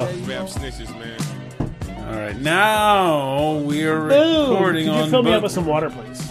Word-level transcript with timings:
Rap 0.00 0.46
snitches, 0.46 0.96
man. 0.96 1.18
All 2.06 2.14
right, 2.20 2.36
now 2.40 3.54
we 3.58 3.82
are 3.82 4.08
Boom! 4.08 4.50
recording 4.52 4.86
Could 4.86 4.94
you 4.94 5.00
on. 5.02 5.10
fill 5.10 5.22
me 5.24 5.32
up 5.32 5.42
with 5.42 5.50
some 5.50 5.66
water, 5.66 5.90
please? 5.90 6.22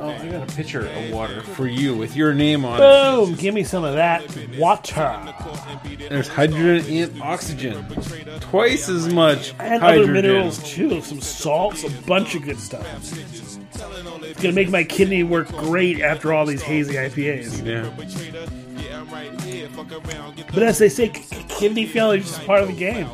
Oh, 0.00 0.08
I 0.08 0.28
got 0.28 0.50
a 0.50 0.56
pitcher 0.56 0.84
of 0.84 1.10
water 1.12 1.40
for 1.42 1.68
you 1.68 1.96
with 1.96 2.16
your 2.16 2.34
name 2.34 2.64
on 2.64 2.74
it. 2.74 2.78
Boom! 2.80 3.34
Give 3.36 3.54
me 3.54 3.62
some 3.62 3.84
of 3.84 3.94
that 3.94 4.22
water. 4.58 5.32
There's 6.08 6.26
hydrogen 6.26 6.92
and 7.12 7.22
oxygen, 7.22 7.84
twice 8.40 8.88
as 8.88 9.14
much 9.14 9.54
And 9.60 9.80
hydrogen. 9.80 10.02
other 10.02 10.12
minerals 10.12 10.60
too, 10.68 11.00
some 11.00 11.20
salts, 11.20 11.84
a 11.84 11.90
bunch 12.02 12.34
of 12.34 12.42
good 12.42 12.58
stuff. 12.58 12.84
It's 14.24 14.42
gonna 14.42 14.54
make 14.56 14.70
my 14.70 14.82
kidney 14.82 15.22
work 15.22 15.46
great 15.52 16.00
after 16.00 16.32
all 16.32 16.46
these 16.46 16.62
hazy 16.62 16.94
IPAs. 16.94 17.64
Yeah. 17.64 17.88
Yeah, 19.10 19.16
I'm 19.18 19.30
right 19.32 19.40
here. 19.42 19.68
Fuck 19.70 19.92
around, 19.92 20.36
get 20.36 20.52
But 20.52 20.62
as 20.62 20.78
they 20.78 20.88
say, 20.88 21.08
kidney 21.08 21.86
failure 21.86 22.20
is 22.20 22.26
just 22.26 22.44
part 22.44 22.62
of 22.62 22.68
the 22.68 22.74
game. 22.74 23.06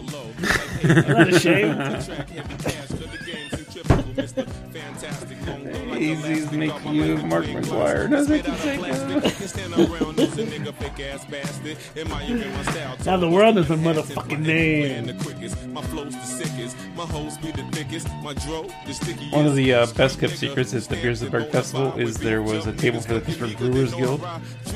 I'm 0.84 1.08
not 1.08 1.28
ashamed. 1.28 1.78
Hazy's 5.94 6.52
make 6.52 6.72
you 6.84 7.16
Mark 7.18 7.44
McGwire. 7.46 8.08
No, 8.08 8.24
they 8.24 8.40
can. 8.40 8.54
Now 13.04 13.16
the 13.16 13.28
world 13.28 13.58
is 13.58 13.68
my 13.68 13.76
motherfucking 13.76 14.40
name. 14.40 15.08
One 19.32 19.46
of 19.46 19.54
the 19.54 19.74
uh, 19.74 19.86
best 19.94 20.20
kept 20.20 20.36
secrets 20.36 20.74
at 20.74 20.82
the 20.84 20.96
Beers 20.96 21.22
of 21.22 21.30
the 21.30 21.38
Burgh 21.38 21.50
Festival 21.50 21.98
is 21.98 22.16
there 22.16 22.42
was 22.42 22.66
a 22.66 22.72
table 22.72 23.00
for 23.00 23.14
the 23.14 23.20
Pittsburgh 23.20 23.56
Brewers 23.56 23.94
Guild, 23.94 24.24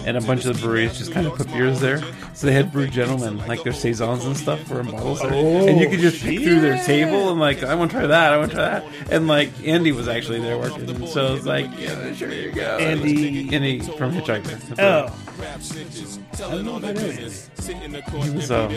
and 0.05 0.17
a 0.17 0.21
bunch 0.21 0.45
of 0.45 0.57
the 0.57 0.62
breweries 0.62 0.98
just 0.98 1.12
kind 1.12 1.27
of 1.27 1.35
put 1.35 1.47
beers 1.48 1.81
there. 1.81 2.03
So 2.35 2.47
they 2.47 2.53
had 2.53 2.73
Brew 2.73 2.87
Gentlemen, 2.89 3.39
like 3.47 3.62
their 3.62 3.73
saisons 3.73 4.25
and 4.25 4.37
stuff, 4.37 4.61
for 4.62 4.81
in 4.81 4.91
bottles, 4.91 5.21
there. 5.21 5.69
and 5.69 5.81
you 5.81 5.89
could 5.89 6.01
just 6.01 6.23
pick 6.23 6.41
through 6.43 6.61
their 6.61 6.83
table 6.85 7.31
and 7.31 7.41
like, 7.41 7.62
I 7.62 7.75
want 7.75 7.91
to 7.91 7.98
try 7.98 8.07
that, 8.07 8.33
I 8.33 8.39
want 8.39 8.51
to 8.51 8.57
try 8.57 8.81
that, 8.81 8.85
and 9.11 9.27
like 9.27 9.51
Andy 9.64 9.92
was 9.92 10.09
actually 10.09 10.41
there 10.41 10.59
working, 10.59 10.89
and 10.89 11.08
so 11.09 11.34
it's 11.34 11.47
like, 11.47 11.67
yeah, 11.78 12.12
sure 12.14 12.33
you 12.33 12.53
go, 12.53 12.77
Andy- 12.78 13.55
Andy 13.55 13.81
from 13.81 14.12
Hitchhiker. 14.12 14.78
Oh, 14.78 16.28
He 18.22 18.31
was, 18.31 18.50
um, 18.50 18.70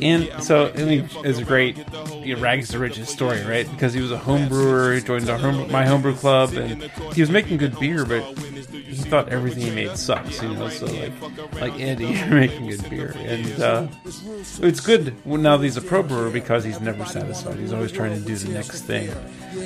And 0.00 0.42
so, 0.42 0.72
I 0.74 0.84
mean, 0.84 1.08
it's 1.24 1.38
a 1.38 1.44
great 1.44 1.76
you 2.24 2.36
know, 2.36 2.40
rags 2.40 2.68
to 2.70 2.78
riches 2.78 3.08
story, 3.08 3.42
right? 3.44 3.68
Because 3.70 3.92
he 3.92 4.00
was 4.00 4.12
a 4.12 4.18
home 4.18 4.48
brewer, 4.48 4.94
he 4.94 5.00
joined 5.00 5.28
home, 5.28 5.70
my 5.70 5.84
homebrew 5.86 6.14
club, 6.14 6.54
and 6.54 6.82
he 7.14 7.20
was 7.20 7.30
making 7.30 7.58
good 7.58 7.78
beer, 7.78 8.04
but 8.04 8.22
he 8.38 8.94
thought 8.96 9.28
everything 9.28 9.64
he 9.64 9.70
made 9.70 9.96
sucks, 9.96 10.42
you 10.42 10.48
know. 10.54 10.68
So, 10.68 10.86
like, 10.86 11.60
like 11.60 11.80
Andy, 11.80 12.06
you're 12.06 12.26
making 12.28 12.68
good 12.68 12.88
beer, 12.88 13.14
and 13.16 13.62
uh, 13.62 13.86
it's 14.04 14.80
good 14.80 15.14
now 15.26 15.56
that 15.56 15.64
he's 15.64 15.76
a 15.76 15.82
pro 15.82 16.02
brewer 16.02 16.30
because 16.30 16.64
he's 16.64 16.80
never 16.80 17.04
satisfied. 17.04 17.58
He's 17.58 17.72
always 17.72 17.92
trying 17.92 18.18
to 18.18 18.24
do 18.24 18.34
the 18.36 18.52
next 18.52 18.82
thing. 18.82 19.10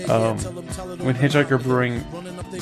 Um, 0.08 0.38
when 0.98 1.14
Hitchhiker 1.14 1.62
Brewing 1.62 2.00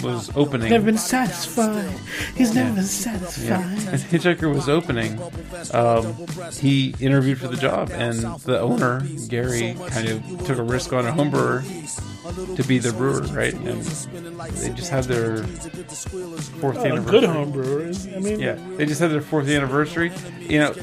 was 0.03 0.31
opening, 0.37 0.63
He's 0.63 0.71
never 0.71 0.85
been 0.85 0.99
satisfied. 0.99 2.01
He's 2.37 2.55
never 2.55 2.71
been 2.71 2.77
yeah. 2.77 2.83
satisfied. 2.83 3.61
When 3.61 4.01
Hitchhiker 4.01 4.55
was 4.55 4.69
opening, 4.69 5.21
um, 5.73 6.15
he 6.53 6.95
interviewed 7.01 7.39
for 7.39 7.49
the 7.49 7.57
job, 7.57 7.91
and 7.93 8.19
the 8.41 8.61
owner, 8.61 9.03
Gary, 9.29 9.77
kind 9.89 10.09
of 10.09 10.47
took 10.47 10.59
a 10.59 10.63
risk 10.63 10.93
on 10.93 11.07
a 11.07 11.13
home 11.13 11.31
brewer 11.31 11.63
to 12.57 12.63
be 12.65 12.79
the 12.79 12.93
brewer, 12.93 13.23
right? 13.35 13.55
And 13.55 13.83
they 13.83 14.71
just 14.71 14.91
had 14.91 15.05
their 15.05 15.39
fourth 15.45 16.77
Oh, 16.79 16.83
a 16.83 16.85
anniversary. 16.87 17.21
good 17.21 17.25
home 17.29 17.51
brewer. 17.53 17.93
I 18.15 18.19
mean, 18.21 18.39
Yeah, 18.41 18.57
they 18.77 18.87
just 18.87 19.01
had 19.01 19.11
their 19.11 19.21
fourth 19.21 19.49
anniversary. 19.49 20.13
You 20.41 20.59
know, 20.61 20.75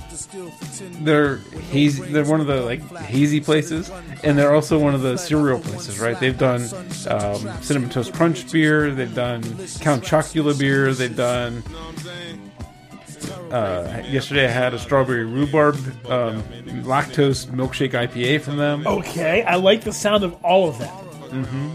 they're 1.02 1.38
hazy. 1.71 2.03
They're 2.11 2.25
one 2.25 2.41
of 2.41 2.47
the 2.47 2.61
like 2.61 2.81
hazy 2.97 3.39
places, 3.39 3.91
and 4.23 4.38
they're 4.38 4.53
also 4.53 4.80
one 4.80 4.95
of 4.95 5.02
the 5.02 5.17
cereal 5.17 5.59
places, 5.59 5.99
right? 5.99 6.19
They've 6.19 6.38
done 6.38 6.61
um, 7.08 7.61
cinnamon 7.61 7.89
toast 7.89 8.13
crunch 8.13 8.52
beer. 8.52 8.92
They've 8.92 9.14
done 9.14 9.43
Count 9.80 10.03
Chocula 10.03 10.58
beer. 10.58 10.93
They've 10.93 11.15
done. 11.15 11.64
Uh, 13.52 14.03
yesterday, 14.09 14.45
I 14.45 14.49
had 14.49 14.73
a 14.73 14.80
strawberry 14.80 15.23
rhubarb 15.23 15.76
um, 16.09 16.43
lactose 16.83 17.45
milkshake 17.47 17.92
IPA 17.92 18.42
from 18.42 18.58
them. 18.58 18.86
Okay, 18.86 19.43
I 19.43 19.55
like 19.55 19.83
the 19.83 19.93
sound 19.93 20.23
of 20.26 20.33
all 20.43 20.67
of 20.67 20.77
that. 20.80 20.93
Mm-hmm. 21.30 21.70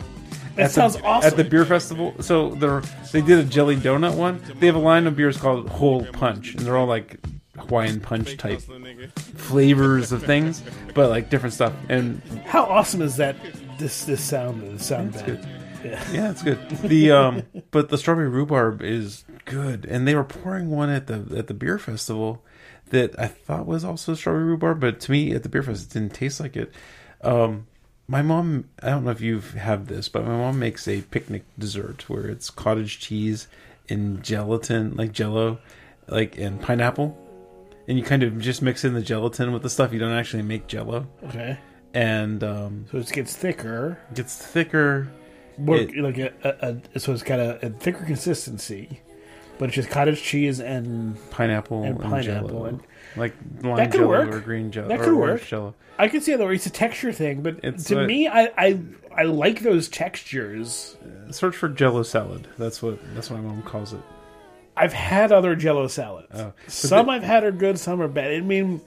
That 0.56 0.64
At 0.64 0.66
the- 0.68 0.68
sounds 0.74 0.96
awesome. 1.02 1.28
At 1.30 1.36
the 1.36 1.44
beer 1.44 1.64
festival, 1.64 2.14
so 2.20 2.50
they're 2.50 2.82
they 3.12 3.22
did 3.22 3.38
a 3.38 3.44
jelly 3.44 3.76
donut 3.76 4.16
one. 4.16 4.42
They 4.60 4.66
have 4.66 4.74
a 4.76 4.78
line 4.80 5.06
of 5.06 5.16
beers 5.16 5.36
called 5.38 5.68
Whole 5.68 6.04
Punch, 6.06 6.54
and 6.54 6.60
they're 6.66 6.76
all 6.76 6.86
like 6.86 7.18
Hawaiian 7.56 8.00
punch 8.00 8.36
type 8.36 8.60
flavors 9.36 10.12
of 10.12 10.22
things, 10.24 10.62
but 10.94 11.08
like 11.10 11.30
different 11.30 11.54
stuff. 11.54 11.72
And 11.88 12.20
How 12.44 12.64
awesome 12.64 13.02
is 13.02 13.16
that? 13.16 13.36
This 13.78 14.04
this 14.04 14.22
sound 14.22 14.62
this 14.78 14.86
sound 14.86 15.12
bad. 15.14 15.26
good. 15.26 15.48
Yeah. 15.84 16.04
yeah, 16.12 16.30
it's 16.30 16.42
good. 16.42 16.68
The 16.80 17.10
um, 17.10 17.42
but 17.70 17.88
the 17.88 17.98
strawberry 17.98 18.28
rhubarb 18.28 18.82
is 18.82 19.24
good, 19.46 19.84
and 19.86 20.06
they 20.06 20.14
were 20.14 20.22
pouring 20.24 20.70
one 20.70 20.90
at 20.90 21.06
the 21.06 21.26
at 21.36 21.46
the 21.48 21.54
beer 21.54 21.78
festival 21.78 22.44
that 22.90 23.18
I 23.18 23.26
thought 23.26 23.66
was 23.66 23.84
also 23.84 24.14
strawberry 24.14 24.44
rhubarb, 24.44 24.80
but 24.80 25.00
to 25.00 25.10
me 25.10 25.32
at 25.34 25.42
the 25.42 25.48
beer 25.48 25.62
fest 25.62 25.90
it 25.90 25.98
didn't 25.98 26.14
taste 26.14 26.40
like 26.40 26.56
it. 26.56 26.72
Um, 27.22 27.66
my 28.12 28.20
mom, 28.22 28.66
I 28.82 28.90
don't 28.90 29.04
know 29.04 29.10
if 29.10 29.20
you 29.22 29.36
have 29.36 29.54
had 29.54 29.86
this, 29.88 30.08
but 30.08 30.24
my 30.24 30.36
mom 30.36 30.58
makes 30.58 30.86
a 30.86 31.00
picnic 31.02 31.44
dessert 31.58 32.08
where 32.10 32.26
it's 32.26 32.50
cottage 32.50 33.00
cheese 33.00 33.48
and 33.88 34.22
gelatin, 34.22 34.94
like 34.96 35.12
Jello, 35.12 35.58
like 36.08 36.36
and 36.38 36.60
pineapple, 36.60 37.16
and 37.88 37.96
you 37.98 38.04
kind 38.04 38.22
of 38.22 38.38
just 38.38 38.60
mix 38.60 38.84
in 38.84 38.92
the 38.94 39.00
gelatin 39.02 39.52
with 39.52 39.62
the 39.62 39.70
stuff. 39.70 39.92
You 39.94 39.98
don't 39.98 40.12
actually 40.12 40.42
make 40.42 40.66
Jello, 40.66 41.06
Okay, 41.24 41.58
and 41.94 42.44
um, 42.44 42.84
so 42.90 42.98
it 42.98 43.10
gets 43.12 43.34
thicker. 43.34 43.98
gets 44.14 44.36
thicker. 44.36 45.08
More 45.58 45.76
It- 45.76 45.96
like 45.96 46.18
a, 46.18 46.32
a, 46.44 46.76
a 46.96 47.00
so 47.00 47.12
it's 47.12 47.22
got 47.22 47.40
a, 47.40 47.66
a 47.66 47.70
thicker 47.70 48.04
consistency, 48.04 49.00
but 49.62 49.68
it's 49.68 49.76
just 49.76 49.90
cottage 49.90 50.20
cheese 50.20 50.58
and 50.58 51.16
pineapple 51.30 51.84
And 51.84 52.00
and, 52.00 52.00
pineapple 52.10 52.48
jello. 52.48 52.64
and- 52.64 52.80
like 53.16 53.32
lime 53.62 53.76
That 53.76 53.92
could 53.92 53.98
jello 54.00 54.08
work. 54.08 54.34
or 54.34 54.40
green 54.40 54.72
jello 54.72 54.88
That 54.88 55.00
or 55.00 55.04
could 55.04 55.14
work. 55.14 55.44
jello. 55.46 55.74
I 55.98 56.08
can 56.08 56.20
see 56.20 56.32
how 56.32 56.48
it's 56.48 56.66
a 56.66 56.70
texture 56.70 57.12
thing. 57.12 57.42
But 57.42 57.60
It's 57.62 57.84
to 57.84 57.96
like- 57.96 58.06
me, 58.08 58.26
I, 58.26 58.50
I 58.58 58.78
I 59.16 59.22
like 59.24 59.60
those 59.60 59.88
textures. 59.88 60.96
Search 61.30 61.54
for 61.54 61.68
jello 61.68 62.02
salad. 62.02 62.48
That's 62.58 62.82
what 62.82 62.98
that's 63.14 63.30
what 63.30 63.40
my 63.40 63.48
mom 63.48 63.62
calls 63.62 63.92
it. 63.92 64.00
I've 64.76 64.94
had 64.94 65.30
other 65.30 65.54
Jello 65.54 65.86
salads. 65.86 66.28
Oh. 66.34 66.54
Some 66.66 67.08
I've 67.10 67.22
had 67.22 67.44
are 67.44 67.52
good, 67.52 67.78
some 67.78 68.00
are 68.00 68.08
bad. 68.08 68.32
I 68.32 68.40
mean, 68.40 68.80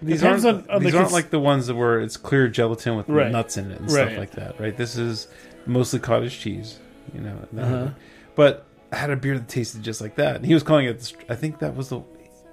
These 0.00 0.22
aren't 0.24 0.44
on- 0.46 0.54
on 0.70 0.78
the 0.78 0.84
these 0.86 0.94
aren't 0.94 1.06
cons- 1.08 1.12
like 1.12 1.30
the 1.30 1.40
ones 1.40 1.66
that 1.66 1.74
where 1.74 2.00
it's 2.00 2.16
clear 2.16 2.46
gelatin 2.48 2.96
with 2.96 3.08
Right. 3.08 3.30
nuts 3.32 3.56
in 3.56 3.70
it 3.72 3.80
and 3.80 3.90
Right. 3.90 4.06
stuff 4.06 4.18
like 4.18 4.30
that, 4.32 4.58
right? 4.60 4.76
This 4.76 4.96
is 4.96 5.26
mostly 5.66 5.98
cottage 5.98 6.38
cheese, 6.38 6.78
you 7.12 7.20
know. 7.20 7.36
Uh-huh. 7.60 7.88
But 8.36 8.64
I 8.92 8.96
had 8.96 9.10
a 9.10 9.16
beer 9.16 9.38
that 9.38 9.48
tasted 9.48 9.82
just 9.82 10.00
like 10.00 10.16
that, 10.16 10.36
and 10.36 10.44
he 10.44 10.52
was 10.52 10.62
calling 10.62 10.86
it. 10.86 11.00
the 11.00 11.32
I 11.32 11.34
think 11.34 11.58
that 11.60 11.74
was 11.74 11.88
the. 11.88 12.00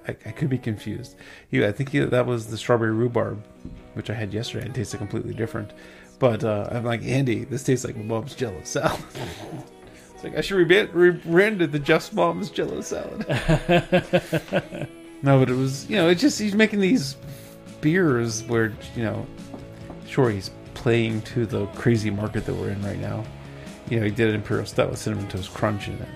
I, 0.08 0.12
I 0.24 0.30
could 0.32 0.48
be 0.48 0.56
confused. 0.56 1.16
He, 1.50 1.62
I 1.64 1.72
think 1.72 1.90
he, 1.90 1.98
that 1.98 2.24
was 2.24 2.46
the 2.46 2.56
strawberry 2.56 2.92
rhubarb, 2.92 3.44
which 3.92 4.08
I 4.08 4.14
had 4.14 4.32
yesterday. 4.32 4.64
and 4.64 4.74
tasted 4.74 4.96
completely 4.96 5.34
different. 5.34 5.72
But 6.18 6.42
uh, 6.42 6.68
I'm 6.70 6.84
like 6.84 7.02
Andy. 7.02 7.44
This 7.44 7.62
tastes 7.62 7.84
like 7.84 7.96
my 7.96 8.02
mom's 8.02 8.34
Jello 8.34 8.60
salad. 8.64 9.04
it's 10.14 10.24
like 10.24 10.36
I 10.36 10.40
should 10.40 10.66
rebrand, 10.66 10.92
rebrand 10.92 11.60
it 11.60 11.72
the 11.72 11.78
Jeff's 11.78 12.12
mom's 12.12 12.50
Jello 12.50 12.80
salad. 12.80 13.26
no, 15.22 15.38
but 15.38 15.50
it 15.50 15.56
was 15.56 15.88
you 15.90 15.96
know 15.96 16.08
it's 16.08 16.22
just 16.22 16.38
he's 16.38 16.54
making 16.54 16.80
these 16.80 17.16
beers 17.82 18.42
where 18.44 18.72
you 18.96 19.02
know 19.02 19.26
sure 20.06 20.30
he's 20.30 20.50
playing 20.74 21.20
to 21.22 21.44
the 21.44 21.66
crazy 21.68 22.10
market 22.10 22.46
that 22.46 22.54
we're 22.54 22.70
in 22.70 22.82
right 22.82 22.98
now. 22.98 23.22
You 23.90 23.98
know, 23.98 24.06
he 24.06 24.10
did 24.10 24.30
an 24.30 24.36
imperial 24.36 24.66
stout 24.66 24.88
with 24.90 24.98
cinnamon 24.98 25.28
toast 25.28 25.52
crunch 25.52 25.88
in 25.88 25.94
it. 25.94 26.08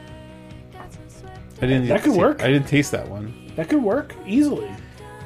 I 1.64 1.66
didn't. 1.66 1.88
That 1.88 2.02
could 2.02 2.16
work. 2.16 2.42
I 2.42 2.48
didn't 2.48 2.68
taste 2.68 2.90
that 2.92 3.08
one, 3.08 3.52
that 3.56 3.68
could 3.68 3.82
work 3.82 4.14
easily. 4.26 4.70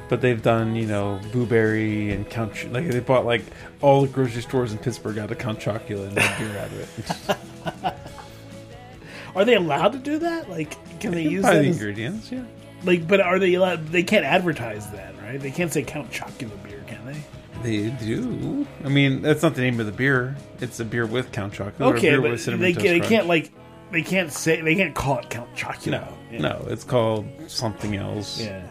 but 0.09 0.21
they've 0.21 0.41
done 0.41 0.75
you 0.75 0.87
know 0.87 1.19
blueberry 1.31 2.11
and 2.11 2.27
Count. 2.29 2.53
Ch- 2.55 2.65
Like 2.65 2.87
they 2.87 2.99
bought 2.99 3.25
like 3.25 3.43
all 3.81 4.01
the 4.01 4.07
grocery 4.07 4.41
stores 4.41 4.71
in 4.71 4.77
Pittsburgh 4.79 5.17
out 5.19 5.31
of 5.31 5.37
Count 5.37 5.59
Chocula 5.59 6.05
and 6.07 6.15
made 6.15 6.37
beer 6.37 6.57
out 6.57 6.67
of 6.71 7.83
it. 7.85 7.93
Are 9.35 9.45
they 9.45 9.55
allowed 9.55 9.91
to 9.93 9.99
do 9.99 10.17
that? 10.19 10.49
Like, 10.49 10.75
can 10.99 11.11
they 11.11 11.21
use 11.21 11.43
Buy 11.43 11.55
that? 11.55 11.61
the 11.61 11.69
as- 11.69 11.75
ingredients, 11.77 12.31
yeah. 12.31 12.43
like, 12.83 13.07
but 13.07 13.21
are 13.21 13.37
they 13.39 13.53
allowed? 13.53 13.87
They 13.89 14.01
can't 14.03 14.25
advertise 14.25 14.89
that, 14.91 15.13
right? 15.21 15.39
They 15.39 15.51
can't 15.51 15.71
say 15.71 15.83
Count 15.83 16.09
Chocula 16.11 16.61
beer, 16.63 16.83
can 16.87 17.05
they? 17.05 17.21
They 17.61 17.89
do. 18.03 18.65
I 18.83 18.87
mean, 18.89 19.21
that's 19.21 19.43
not 19.43 19.53
the 19.53 19.61
name 19.61 19.79
of 19.79 19.85
the 19.85 19.91
beer. 19.91 20.35
It's 20.61 20.79
a 20.79 20.85
beer 20.85 21.05
with 21.05 21.31
Count 21.31 21.53
Chocula. 21.53 21.79
or 21.81 21.93
a 21.93 21.97
Okay, 21.97 22.09
beer 22.11 22.21
but 22.21 22.31
with 22.31 22.41
cinnamon 22.41 22.63
they, 22.63 22.73
toast 22.73 22.85
they 22.85 22.99
crunch. 22.99 23.09
can't 23.09 23.27
like 23.27 23.51
they 23.91 24.01
can't 24.01 24.31
say 24.31 24.61
they 24.61 24.75
can't 24.75 24.95
call 24.95 25.19
it 25.19 25.29
Count 25.29 25.53
Chocula. 25.55 25.91
No, 25.91 26.17
Yeah. 26.31 26.39
no, 26.39 26.65
it's 26.69 26.83
called 26.83 27.27
something 27.47 27.95
else. 27.95 28.39
Yeah. 28.41 28.63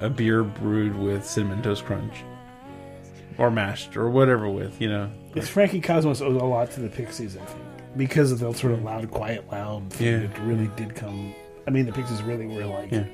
a 0.00 0.10
beer 0.10 0.42
brewed 0.42 0.96
with 0.96 1.24
cinnamon 1.24 1.62
toast 1.62 1.84
crunch 1.84 2.24
or 3.38 3.50
mashed 3.50 3.96
or 3.96 4.10
whatever 4.10 4.48
with 4.48 4.80
you 4.80 4.88
know 4.88 5.10
This 5.32 5.48
Frankie 5.48 5.80
Cosmos 5.80 6.20
owes 6.20 6.40
a 6.40 6.44
lot 6.44 6.70
to 6.72 6.80
the 6.80 6.88
Pixies, 6.88 7.36
I 7.36 7.44
think, 7.44 7.62
because 7.96 8.32
of 8.32 8.38
the 8.40 8.52
sort 8.52 8.72
of 8.72 8.82
loud, 8.82 9.10
quiet, 9.10 9.50
loud 9.50 9.92
thing 9.92 10.06
Yeah. 10.06 10.26
that 10.26 10.38
really 10.40 10.68
did 10.76 10.94
come. 10.94 11.34
I 11.66 11.70
mean, 11.70 11.86
the 11.86 11.92
Pixies 11.92 12.22
really 12.22 12.46
were 12.46 12.64
like. 12.66 12.90
yeah 12.92 13.04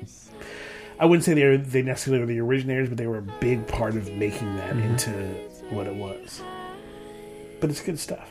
I 0.99 1.05
wouldn't 1.05 1.23
say 1.23 1.33
they 1.33 1.45
were 1.45 1.57
they 1.57 1.81
necessarily 1.81 2.19
were 2.21 2.27
the 2.27 2.39
originators, 2.39 2.87
but 2.87 2.97
they 2.99 3.07
were 3.07 3.17
a 3.17 3.27
big 3.39 3.65
part 3.67 3.95
of 3.95 4.11
making 4.13 4.55
that 4.57 4.75
mm-hmm. 4.75 4.91
into 4.91 5.11
what 5.75 5.87
it 5.87 5.95
was. 5.95 6.43
But 7.59 7.71
it's 7.71 7.81
good 7.81 7.97
stuff. 7.97 8.29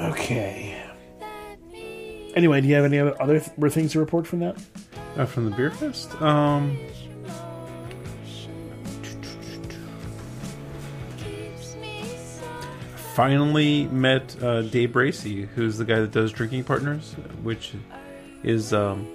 Okay. 0.00 0.80
Anyway, 2.34 2.60
do 2.60 2.68
you 2.68 2.74
have 2.74 2.84
any 2.84 2.98
other 2.98 3.20
other 3.20 3.40
th- 3.40 3.72
things 3.72 3.92
to 3.92 3.98
report 3.98 4.26
from 4.26 4.40
that? 4.40 4.56
Uh, 5.16 5.24
from 5.26 5.50
the 5.50 5.56
beer 5.56 5.70
fest. 5.70 6.14
Um, 6.22 6.78
finally 13.14 13.86
met 13.88 14.36
uh, 14.42 14.62
Day 14.62 14.86
Bracey, 14.86 15.46
who's 15.48 15.78
the 15.78 15.84
guy 15.84 16.00
that 16.00 16.12
does 16.12 16.32
Drinking 16.32 16.64
Partners, 16.64 17.14
which 17.42 17.74
is 18.42 18.72
um, 18.72 19.06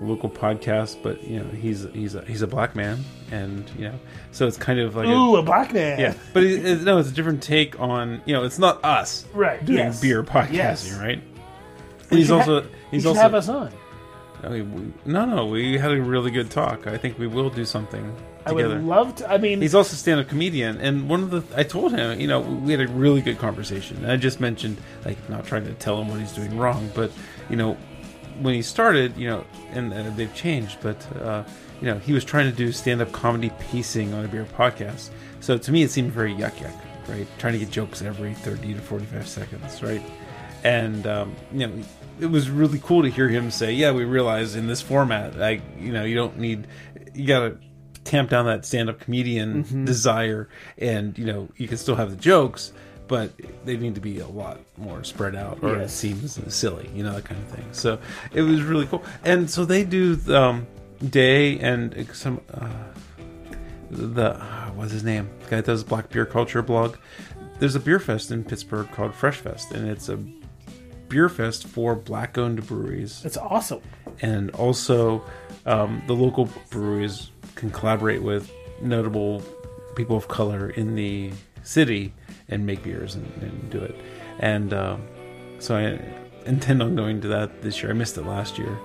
a 0.00 0.04
local 0.04 0.30
podcast. 0.30 1.02
But 1.02 1.22
you 1.24 1.40
know, 1.40 1.48
he's 1.50 1.86
he's 1.92 2.14
a, 2.14 2.24
he's 2.24 2.42
a 2.42 2.46
black 2.46 2.74
man, 2.74 3.04
and 3.30 3.68
you 3.78 3.88
know, 3.88 3.98
so 4.32 4.46
it's 4.46 4.56
kind 4.56 4.80
of 4.80 4.96
like 4.96 5.06
a, 5.06 5.10
Ooh, 5.10 5.36
a 5.36 5.42
black 5.42 5.72
man. 5.72 5.98
yeah. 6.00 6.14
But 6.32 6.44
it, 6.44 6.64
it, 6.64 6.82
no, 6.82 6.98
it's 6.98 7.10
a 7.10 7.14
different 7.14 7.42
take 7.42 7.78
on 7.80 8.22
you 8.26 8.34
know, 8.34 8.44
it's 8.44 8.58
not 8.58 8.84
us 8.84 9.26
Right. 9.34 9.64
doing 9.64 9.78
yes. 9.78 10.00
beer 10.00 10.22
podcasting, 10.22 10.52
Yes. 10.52 10.98
right? 10.98 11.22
He's 12.10 12.26
should 12.26 12.38
also 12.38 12.62
ha- 12.62 12.68
he's 12.90 13.02
should 13.02 13.08
also 13.08 13.20
have 13.20 13.34
us 13.34 13.48
on. 13.48 13.72
I 14.42 14.48
mean, 14.48 14.94
we, 15.04 15.10
no, 15.12 15.24
no, 15.24 15.46
we 15.46 15.78
had 15.78 15.90
a 15.92 16.02
really 16.02 16.30
good 16.30 16.50
talk. 16.50 16.86
I 16.86 16.98
think 16.98 17.18
we 17.18 17.26
will 17.26 17.48
do 17.48 17.64
something 17.64 18.14
I 18.44 18.50
together. 18.50 18.74
would 18.76 18.84
love 18.84 19.14
to. 19.16 19.30
I 19.32 19.38
mean, 19.38 19.62
He's 19.62 19.74
also 19.74 19.94
a 19.94 19.96
stand-up 19.96 20.28
comedian, 20.28 20.78
and 20.82 21.08
one 21.08 21.22
of 21.22 21.30
the 21.30 21.42
I 21.58 21.62
told 21.62 21.92
him, 21.92 22.20
you 22.20 22.26
know, 22.26 22.40
we 22.40 22.72
had 22.72 22.80
a 22.82 22.88
really 22.88 23.22
good 23.22 23.38
conversation. 23.38 23.96
And 23.98 24.12
I 24.12 24.16
just 24.16 24.40
mentioned, 24.40 24.76
like, 25.06 25.16
not 25.30 25.46
trying 25.46 25.64
to 25.64 25.72
tell 25.74 25.98
him 26.00 26.08
what 26.08 26.20
he's 26.20 26.32
doing 26.32 26.58
wrong, 26.58 26.90
but 26.94 27.10
you 27.48 27.56
know, 27.56 27.78
when 28.42 28.52
he 28.52 28.60
started, 28.60 29.16
you 29.16 29.28
know, 29.28 29.46
and 29.72 29.94
uh, 29.94 30.10
they've 30.10 30.34
changed, 30.34 30.76
but 30.82 30.98
uh, 31.22 31.42
you 31.80 31.86
know, 31.86 31.98
he 31.98 32.12
was 32.12 32.22
trying 32.24 32.50
to 32.50 32.56
do 32.56 32.70
stand-up 32.70 33.12
comedy 33.12 33.50
pacing 33.58 34.12
on 34.12 34.26
a 34.26 34.28
beer 34.28 34.44
podcast. 34.58 35.08
So 35.40 35.56
to 35.56 35.72
me, 35.72 35.82
it 35.84 35.90
seemed 35.90 36.12
very 36.12 36.34
yuck 36.34 36.52
yuck, 36.56 36.74
right? 37.08 37.26
Trying 37.38 37.54
to 37.54 37.58
get 37.60 37.70
jokes 37.70 38.02
every 38.02 38.34
thirty 38.34 38.74
to 38.74 38.80
forty-five 38.80 39.26
seconds, 39.26 39.82
right? 39.82 40.02
And 40.64 41.06
um, 41.06 41.36
you 41.52 41.66
know, 41.66 41.72
it 42.20 42.26
was 42.26 42.50
really 42.50 42.80
cool 42.82 43.02
to 43.02 43.08
hear 43.10 43.28
him 43.28 43.50
say, 43.50 43.72
"Yeah, 43.72 43.92
we 43.92 44.04
realize 44.04 44.56
in 44.56 44.66
this 44.66 44.80
format, 44.80 45.36
like, 45.38 45.60
you 45.78 45.92
know, 45.92 46.04
you 46.04 46.14
don't 46.16 46.38
need, 46.38 46.66
you 47.14 47.26
gotta." 47.26 47.58
tamp 48.04 48.28
down 48.28 48.44
that 48.44 48.66
stand-up 48.66 49.00
comedian 49.00 49.64
Mm-hmm. 49.64 49.84
desire. 49.86 50.50
And 50.76 51.16
you 51.16 51.24
know 51.24 51.48
you 51.56 51.66
can 51.66 51.78
still 51.78 51.94
have 51.94 52.10
the 52.10 52.16
jokes 52.16 52.72
but 53.08 53.30
they 53.64 53.78
need 53.78 53.94
to 53.94 54.00
be 54.02 54.18
a 54.20 54.26
lot 54.26 54.60
more 54.76 55.02
spread 55.04 55.34
out 55.34 55.58
or 55.62 55.76
it 55.78 55.88
seems 55.90 56.38
silly 56.54 56.90
you 56.94 57.02
know 57.02 57.14
that 57.14 57.24
kind 57.24 57.40
of 57.42 57.48
thing. 57.48 57.64
So 57.72 57.98
it 58.34 58.42
was 58.42 58.62
really 58.62 58.86
cool. 58.86 59.02
And 59.24 59.48
so 59.50 59.64
they 59.64 59.84
do 59.84 60.18
um 60.28 60.66
day 61.08 61.58
and 61.60 62.06
some 62.14 62.42
uh 62.52 62.68
the 63.90 64.34
uh, 64.34 64.66
what's 64.72 64.92
his 64.92 65.02
name? 65.04 65.30
The 65.44 65.50
guy 65.50 65.56
that 65.56 65.64
does 65.64 65.82
black 65.82 66.10
beer 66.10 66.26
culture 66.26 66.60
blog. 66.60 66.96
There's 67.58 67.74
a 67.74 67.80
beer 67.80 68.00
fest 68.00 68.30
in 68.30 68.44
pittsburgh 68.44 68.90
called 68.92 69.14
fresh 69.14 69.36
fest 69.38 69.72
and 69.72 69.88
it's 69.88 70.10
a 70.10 70.18
beer 71.08 71.28
fest 71.28 71.66
for 71.66 71.94
black 71.94 72.36
owned 72.38 72.66
breweries 72.66 73.24
it's 73.24 73.36
awesome. 73.36 73.80
and 74.20 74.50
also 74.52 75.22
um, 75.66 76.02
the 76.06 76.14
local 76.14 76.48
breweries 76.70 77.30
can 77.54 77.70
collaborate 77.70 78.22
with 78.22 78.50
notable 78.82 79.42
people 79.96 80.16
of 80.16 80.28
color 80.28 80.70
in 80.70 80.94
the 80.94 81.30
city 81.62 82.12
and 82.48 82.66
make 82.66 82.82
beers 82.82 83.14
and, 83.14 83.24
and 83.42 83.70
do 83.70 83.78
it. 83.78 83.94
And 84.40 84.74
um, 84.74 85.06
so 85.60 85.76
I 85.76 85.98
intend 86.46 86.82
on 86.82 86.94
going 86.96 87.20
to 87.22 87.28
that 87.28 87.62
this 87.62 87.80
year. 87.82 87.90
I 87.90 87.94
missed 87.94 88.18
it 88.18 88.26
last 88.26 88.58
year, 88.58 88.76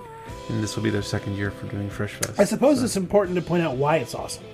and 0.48 0.62
this 0.62 0.76
will 0.76 0.82
be 0.84 0.88
their 0.90 1.02
second 1.02 1.36
year 1.36 1.50
for 1.50 1.66
doing 1.66 1.90
Fresh 1.90 2.12
Fest. 2.14 2.38
I 2.40 2.44
suppose 2.44 2.78
So- 2.78 2.84
it's 2.84 2.96
important 2.96 3.36
to 3.36 3.42
point 3.42 3.62
out 3.62 3.76
why 3.76 3.96
it's 3.96 4.14
awesome. 4.14 4.44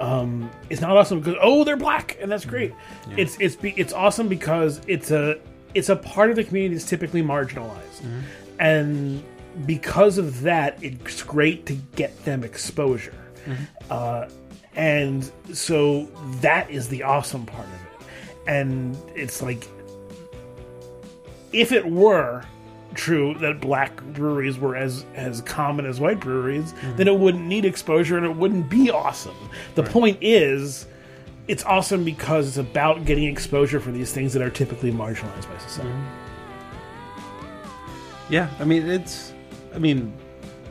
Um, 0.00 0.50
it's 0.70 0.80
not 0.80 0.96
awesome 0.96 1.20
because 1.20 1.36
oh 1.42 1.64
they're 1.64 1.76
black 1.76 2.18
and 2.20 2.30
that's 2.30 2.44
great. 2.44 2.74
It's 3.16 3.36
it's 3.40 3.56
be, 3.56 3.70
it's 3.76 3.92
awesome 3.94 4.28
because 4.28 4.80
it's 4.86 5.10
a 5.10 5.38
it's 5.76 5.88
a 5.88 5.96
part 5.96 6.30
of 6.30 6.36
the 6.36 6.44
community 6.44 6.74
that's 6.74 6.88
typically 6.88 7.22
marginalized, 7.22 8.02
and 8.58 9.22
because 9.66 10.18
of 10.18 10.42
that, 10.42 10.78
it's 10.82 11.22
great 11.22 11.64
to 11.66 11.74
get 11.94 12.24
them 12.24 12.42
exposure. 12.44 13.14
Uh, 13.90 14.28
and 14.74 15.30
so 15.52 16.06
that 16.42 16.68
is 16.70 16.88
the 16.88 17.02
awesome 17.02 17.46
part 17.46 17.66
of 17.66 17.72
it. 17.72 18.06
And 18.46 18.96
it's 19.14 19.40
like 19.42 19.66
if 21.52 21.72
it 21.72 21.86
were 21.86 22.44
true 22.94 23.34
that 23.40 23.60
black 23.60 24.02
breweries 24.14 24.58
were 24.58 24.74
as 24.76 25.04
as 25.14 25.40
common 25.42 25.86
as 25.86 26.00
white 26.00 26.20
breweries, 26.20 26.74
then 26.96 27.08
it 27.08 27.18
wouldn't 27.18 27.46
need 27.46 27.64
exposure 27.64 28.16
and 28.16 28.26
it 28.26 28.36
wouldn't 28.36 28.68
be 28.68 28.90
awesome. 28.90 29.36
The 29.74 29.82
point 29.82 30.18
is 30.20 30.86
it's 31.48 31.64
awesome 31.64 32.04
because 32.04 32.48
it's 32.48 32.56
about 32.56 33.04
getting 33.04 33.24
exposure 33.24 33.80
for 33.80 33.90
these 33.92 34.12
things 34.12 34.32
that 34.32 34.42
are 34.42 34.50
typically 34.50 34.90
marginalized 34.92 35.48
by 35.50 35.58
society. 35.58 35.90
Mm-hmm. 35.90 38.32
Yeah, 38.32 38.48
I 38.58 38.64
mean 38.64 38.88
it's. 38.88 39.32
I 39.74 39.78
mean, 39.78 40.12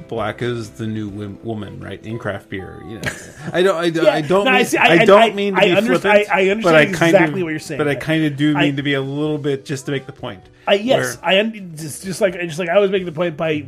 black 0.08 0.42
is 0.42 0.72
the 0.72 0.88
new 0.88 1.08
wom- 1.10 1.40
woman, 1.44 1.80
right? 1.80 2.04
In 2.06 2.18
craft 2.20 2.50
beer, 2.50 2.82
you 2.86 3.00
know. 3.00 3.12
I 3.54 3.62
don't. 3.64 3.76
I, 3.78 4.16
I 4.16 4.22
don't. 4.22 4.46
no, 4.46 4.52
I 4.52 4.58
mean, 4.58 4.66
see- 4.66 4.78
I, 4.78 4.86
I- 4.88 5.06
don't 5.06 5.22
I- 5.22 5.30
mean 5.32 5.56
to 5.56 5.62
I 5.62 5.80
be 5.80 5.88
flippant. 5.88 6.30
I- 6.30 6.48
I 6.48 6.50
understand 6.50 6.76
I 6.78 6.82
exactly 6.82 7.42
of, 7.42 7.46
what 7.46 7.50
you're 7.52 7.60
saying. 7.60 7.78
But 7.78 7.88
I 7.88 7.96
kind 7.96 8.26
of 8.26 8.36
do 8.36 8.58
I- 8.58 8.62
mean 8.64 8.76
to 8.76 8.84
be 8.84 8.94
a 8.96 9.02
little 9.02 9.38
bit 9.38 9.64
just 9.64 9.86
to 9.86 9.92
make 9.92 10.06
the 10.06 10.12
point. 10.14 10.42
I, 10.68 10.74
yes, 10.76 11.16
Where- 11.18 11.26
I 11.30 11.40
un- 11.40 11.74
just, 11.78 12.04
just 12.04 12.20
like 12.20 12.34
just 12.34 12.60
like 12.60 12.70
I 12.70 12.80
was 12.80 12.92
making 12.92 13.06
the 13.06 13.12
point 13.14 13.38
by 13.38 13.66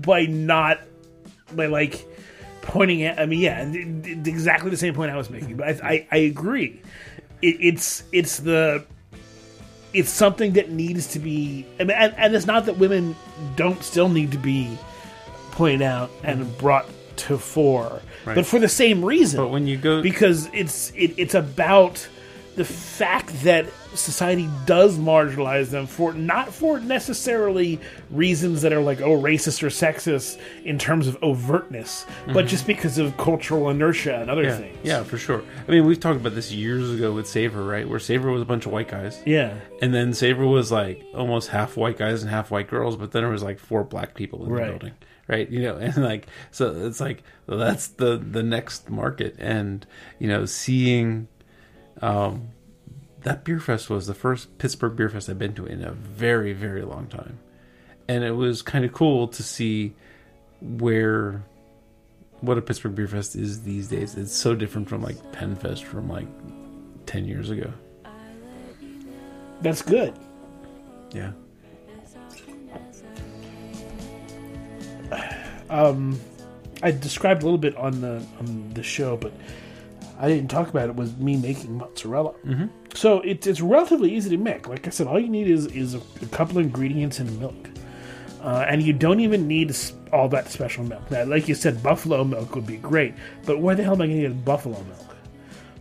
by 0.00 0.24
not 0.26 0.80
by 1.54 1.66
like 1.66 2.06
pointing 2.68 3.02
at. 3.02 3.18
I 3.18 3.26
mean, 3.26 3.40
yeah, 3.40 3.62
exactly 4.30 4.70
the 4.70 4.76
same 4.76 4.94
point 4.94 5.10
I 5.10 5.16
was 5.16 5.30
making. 5.30 5.56
But 5.56 5.82
I 5.82 5.88
I, 5.88 6.06
I 6.12 6.16
agree. 6.18 6.80
It, 7.42 7.56
it's 7.60 8.04
it's 8.12 8.38
the 8.38 8.84
it's 9.92 10.10
something 10.10 10.52
that 10.52 10.70
needs 10.70 11.08
to 11.08 11.18
be. 11.18 11.66
I 11.80 11.84
mean, 11.84 11.96
and, 11.96 12.14
and 12.16 12.34
it's 12.34 12.46
not 12.46 12.66
that 12.66 12.78
women 12.78 13.16
don't 13.56 13.82
still 13.82 14.08
need 14.08 14.30
to 14.32 14.38
be 14.38 14.78
pointed 15.50 15.82
out 15.82 16.10
and 16.22 16.42
mm-hmm. 16.42 16.58
brought 16.58 16.86
to 17.16 17.36
fore, 17.36 18.00
Right. 18.24 18.36
but 18.36 18.46
for 18.46 18.60
the 18.60 18.68
same 18.68 19.04
reason 19.04 19.40
But 19.40 19.48
when 19.48 19.66
you 19.66 19.76
go, 19.76 20.02
because 20.02 20.48
it's 20.52 20.92
it, 20.94 21.14
it's 21.16 21.34
about 21.34 22.06
the 22.58 22.64
fact 22.64 23.28
that 23.44 23.64
society 23.94 24.46
does 24.66 24.98
marginalize 24.98 25.70
them 25.70 25.86
for 25.86 26.12
not 26.12 26.52
for 26.52 26.78
necessarily 26.78 27.80
reasons 28.10 28.60
that 28.62 28.72
are 28.72 28.80
like 28.82 29.00
oh 29.00 29.18
racist 29.20 29.62
or 29.62 29.68
sexist 29.68 30.38
in 30.64 30.78
terms 30.78 31.06
of 31.06 31.18
overtness, 31.22 32.04
but 32.34 32.46
just 32.46 32.66
because 32.66 32.98
of 32.98 33.16
cultural 33.16 33.70
inertia 33.70 34.20
and 34.20 34.30
other 34.30 34.44
Mm-hmm. 34.44 34.62
yeah, 34.62 34.68
things. 34.72 34.78
yeah, 34.82 35.02
for 35.04 35.16
sure. 35.18 35.42
I 35.66 35.70
mean, 35.70 35.86
we've 35.86 35.98
talked 35.98 36.20
about 36.20 36.34
this 36.34 36.52
years 36.52 36.90
ago 36.92 37.12
with 37.14 37.26
Savor, 37.26 37.64
right? 37.64 37.88
Where 37.88 37.98
Savor 37.98 38.30
was 38.30 38.42
a 38.42 38.44
bunch 38.44 38.66
of 38.66 38.72
white 38.72 38.88
guys, 38.88 39.22
yeah, 39.24 39.54
and 39.80 39.94
then 39.94 40.12
Savor 40.12 40.46
was 40.46 40.70
like 40.70 41.02
almost 41.14 41.48
half 41.48 41.76
white 41.76 41.96
guys 41.96 42.22
and 42.22 42.30
half 42.30 42.50
white 42.50 42.68
girls, 42.68 42.96
but 42.96 43.12
then 43.12 43.22
there 43.22 43.30
was 43.32 43.42
like 43.42 43.58
four 43.58 43.84
black 43.84 44.14
people 44.14 44.44
in 44.44 44.50
Right. 44.50 44.64
the 44.66 44.70
building, 44.72 44.92
right? 45.28 45.48
You 45.48 45.62
know, 45.62 45.76
and 45.78 45.96
like 46.04 46.26
so 46.50 46.74
it's 46.86 47.00
like 47.00 47.22
well, 47.46 47.58
that's 47.58 47.86
the 47.88 48.18
the 48.18 48.42
next 48.42 48.90
market, 48.90 49.34
and 49.38 49.86
you 50.18 50.28
know, 50.28 50.44
seeing 50.44 51.28
um 52.02 52.48
that 53.22 53.44
beer 53.44 53.58
fest 53.60 53.90
was 53.90 54.06
the 54.06 54.14
first 54.14 54.58
Pittsburgh 54.58 54.96
beer 54.96 55.08
fest 55.08 55.28
I've 55.28 55.38
been 55.38 55.54
to 55.54 55.66
in 55.66 55.82
a 55.82 55.92
very 55.92 56.52
very 56.52 56.82
long 56.82 57.06
time, 57.06 57.38
and 58.08 58.24
it 58.24 58.32
was 58.32 58.62
kind 58.62 58.84
of 58.84 58.92
cool 58.92 59.28
to 59.28 59.42
see 59.42 59.94
where 60.60 61.44
what 62.40 62.58
a 62.58 62.62
Pittsburgh 62.62 62.94
beer 62.94 63.08
fest 63.08 63.34
is 63.36 63.62
these 63.62 63.88
days. 63.88 64.14
It's 64.14 64.34
so 64.34 64.54
different 64.54 64.88
from 64.88 65.02
like 65.02 65.32
Penn 65.32 65.56
Fest 65.56 65.84
from 65.84 66.08
like 66.08 66.28
ten 67.06 67.24
years 67.24 67.50
ago. 67.50 67.72
that's 69.60 69.82
good. 69.82 70.14
Yeah. 71.12 71.32
Um, 75.70 76.18
I 76.82 76.92
described 76.92 77.42
a 77.42 77.44
little 77.44 77.58
bit 77.58 77.76
on 77.76 78.00
the 78.00 78.24
on 78.38 78.70
the 78.72 78.82
show, 78.82 79.18
but 79.18 79.34
I 80.18 80.28
didn't 80.28 80.48
talk 80.48 80.68
about 80.68 80.88
it. 80.88 80.96
Was 80.96 81.16
me 81.16 81.36
making 81.36 81.78
mozzarella. 81.78 82.32
Mm-hmm. 82.44 82.66
So 82.94 83.20
it's 83.20 83.46
it's 83.46 83.60
relatively 83.60 84.14
easy 84.14 84.30
to 84.30 84.36
make. 84.36 84.68
Like 84.68 84.86
I 84.86 84.90
said, 84.90 85.06
all 85.06 85.20
you 85.20 85.28
need 85.28 85.48
is 85.48 85.66
is 85.66 85.94
a, 85.94 86.00
a 86.22 86.26
couple 86.26 86.58
ingredients 86.58 87.20
and 87.20 87.38
milk, 87.38 87.70
uh, 88.42 88.64
and 88.68 88.82
you 88.82 88.92
don't 88.92 89.20
even 89.20 89.46
need 89.46 89.74
all 90.12 90.28
that 90.30 90.50
special 90.50 90.84
milk. 90.84 91.08
Now, 91.10 91.24
like 91.24 91.48
you 91.48 91.54
said, 91.54 91.82
buffalo 91.82 92.24
milk 92.24 92.54
would 92.54 92.66
be 92.66 92.78
great, 92.78 93.14
but 93.46 93.60
where 93.60 93.74
the 93.74 93.84
hell 93.84 93.94
am 93.94 94.02
I 94.02 94.06
going 94.06 94.22
to 94.22 94.28
get 94.28 94.44
buffalo 94.44 94.82
milk? 94.82 95.16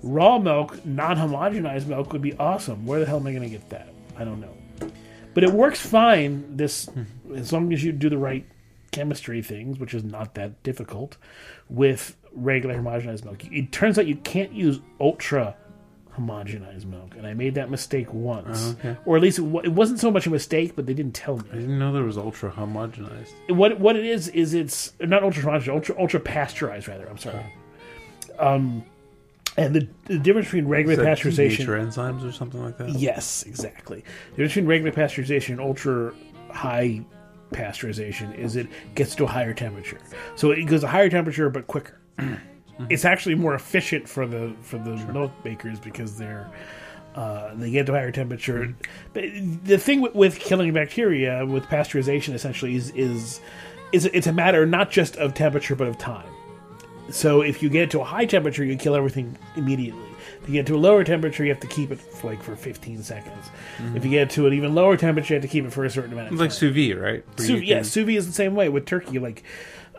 Raw 0.03 0.37
milk, 0.37 0.85
non-homogenized 0.85 1.87
milk 1.87 2.13
would 2.13 2.21
be 2.21 2.35
awesome. 2.37 2.85
Where 2.85 2.99
the 2.99 3.05
hell 3.05 3.17
am 3.17 3.25
I 3.25 3.31
going 3.31 3.43
to 3.43 3.49
get 3.49 3.67
that? 3.69 3.89
I 4.15 4.23
don't 4.23 4.39
know. 4.39 4.55
But 5.33 5.43
it 5.43 5.51
works 5.51 5.79
fine. 5.79 6.55
This, 6.55 6.87
as 7.33 7.51
long 7.51 7.73
as 7.73 7.83
you 7.83 7.91
do 7.91 8.09
the 8.09 8.17
right 8.17 8.45
chemistry 8.91 9.41
things, 9.41 9.79
which 9.79 9.93
is 9.93 10.03
not 10.03 10.35
that 10.35 10.61
difficult, 10.63 11.17
with 11.69 12.15
regular 12.37 12.75
homogenized 12.75 13.25
milk. 13.25 13.43
It 13.51 13.71
turns 13.71 13.97
out 13.99 14.07
you 14.07 14.15
can't 14.17 14.51
use 14.51 14.79
ultra 14.99 15.55
homogenized 16.17 16.85
milk, 16.85 17.13
and 17.15 17.27
I 17.27 17.33
made 17.33 17.55
that 17.55 17.69
mistake 17.69 18.11
once, 18.13 18.59
Oh, 18.67 18.71
okay. 18.79 18.97
or 19.05 19.17
at 19.17 19.21
least 19.21 19.37
it, 19.39 19.43
it 19.65 19.71
wasn't 19.71 19.99
so 19.99 20.09
much 20.09 20.25
a 20.25 20.29
mistake, 20.31 20.75
but 20.75 20.85
they 20.85 20.93
didn't 20.93 21.13
tell 21.13 21.37
me. 21.37 21.43
I 21.51 21.55
didn't 21.55 21.77
know 21.77 21.93
there 21.93 22.03
was 22.03 22.17
ultra 22.17 22.51
homogenized. 22.51 23.31
what 23.49 23.79
what 23.79 23.95
it 23.95 24.05
is 24.05 24.27
is 24.29 24.53
it's 24.53 24.93
not 24.99 25.23
ultra 25.23 25.43
homogenized, 25.43 25.67
ultra 25.73 25.95
ultra 25.99 26.19
pasteurized 26.19 26.87
rather. 26.87 27.07
I'm 27.07 27.17
sorry. 27.17 27.45
Um, 28.39 28.83
and 29.57 29.73
the, 29.75 29.87
the 30.05 30.19
difference 30.19 30.47
between 30.47 30.67
regular 30.67 31.03
pasteurization. 31.03 31.65
enzymes 31.65 32.27
or 32.27 32.31
something 32.31 32.63
like 32.63 32.77
that. 32.77 32.89
Yes, 32.89 33.43
exactly. 33.43 34.03
The 34.31 34.43
difference 34.43 34.51
between 34.53 34.67
regular 34.67 34.91
pasteurization 34.91 35.49
and 35.49 35.61
ultra 35.61 36.13
high 36.51 37.01
pasteurization 37.51 38.37
is 38.37 38.55
it 38.55 38.67
gets 38.95 39.15
to 39.15 39.23
a 39.23 39.27
higher 39.27 39.53
temperature. 39.53 39.99
So 40.35 40.51
it 40.51 40.65
goes 40.65 40.83
a 40.83 40.87
higher 40.87 41.09
temperature 41.09 41.49
but 41.49 41.65
quicker. 41.67 41.99
it's 42.89 43.05
actually 43.05 43.35
more 43.35 43.55
efficient 43.55 44.07
for 44.07 44.25
the 44.27 44.53
for 44.61 44.77
the 44.77 44.95
milk 45.13 45.31
makers 45.43 45.79
because 45.79 46.17
they're 46.17 46.49
uh, 47.15 47.53
they 47.55 47.71
get 47.71 47.85
to 47.87 47.93
higher 47.93 48.11
temperature. 48.11 48.75
But 49.13 49.23
the 49.63 49.77
thing 49.77 50.01
with, 50.01 50.13
with 50.13 50.37
killing 50.39 50.71
bacteria 50.73 51.45
with 51.45 51.63
pasteurization 51.65 52.33
essentially 52.33 52.75
is 52.75 52.91
is 52.91 53.41
is 53.91 54.05
it's 54.13 54.27
a 54.27 54.33
matter 54.33 54.65
not 54.65 54.91
just 54.91 55.15
of 55.17 55.33
temperature 55.33 55.75
but 55.75 55.87
of 55.87 55.97
time. 55.97 56.27
So 57.09 57.41
if 57.41 57.63
you 57.63 57.69
get 57.69 57.89
to 57.91 58.01
a 58.01 58.03
high 58.03 58.25
temperature, 58.25 58.65
you 58.65 58.75
kill 58.75 58.93
everything 58.95 59.37
immediately. 59.55 60.03
If 60.41 60.49
you 60.49 60.53
get 60.53 60.65
to 60.67 60.75
a 60.75 60.77
lower 60.77 61.05
temperature, 61.05 61.43
you 61.45 61.51
have 61.51 61.61
to 61.61 61.67
keep 61.67 61.89
it 61.91 61.99
for 61.99 62.27
like 62.31 62.43
for 62.43 62.55
15 62.55 63.01
seconds. 63.01 63.49
If 63.95 64.03
you 64.03 64.11
get 64.11 64.29
to 64.31 64.45
an 64.45 64.53
even 64.53 64.75
lower 64.75 64.97
temperature, 64.97 65.33
you 65.33 65.39
have 65.39 65.49
to 65.49 65.51
keep 65.51 65.63
it 65.65 65.71
for 65.71 65.85
a 65.85 65.89
certain 65.89 66.11
amount 66.11 66.27
of 66.27 66.33
It's 66.33 66.39
time. 66.39 66.45
like 66.47 66.51
sous 66.51 66.73
vide, 66.73 66.97
right? 66.97 67.23
Sous, 67.39 67.61
yeah, 67.63 67.77
can- 67.77 67.83
sous 67.85 68.05
vide 68.05 68.15
is 68.17 68.27
the 68.27 68.33
same 68.33 68.55
way 68.55 68.67
with 68.67 68.85
turkey. 68.85 69.19
Like 69.19 69.43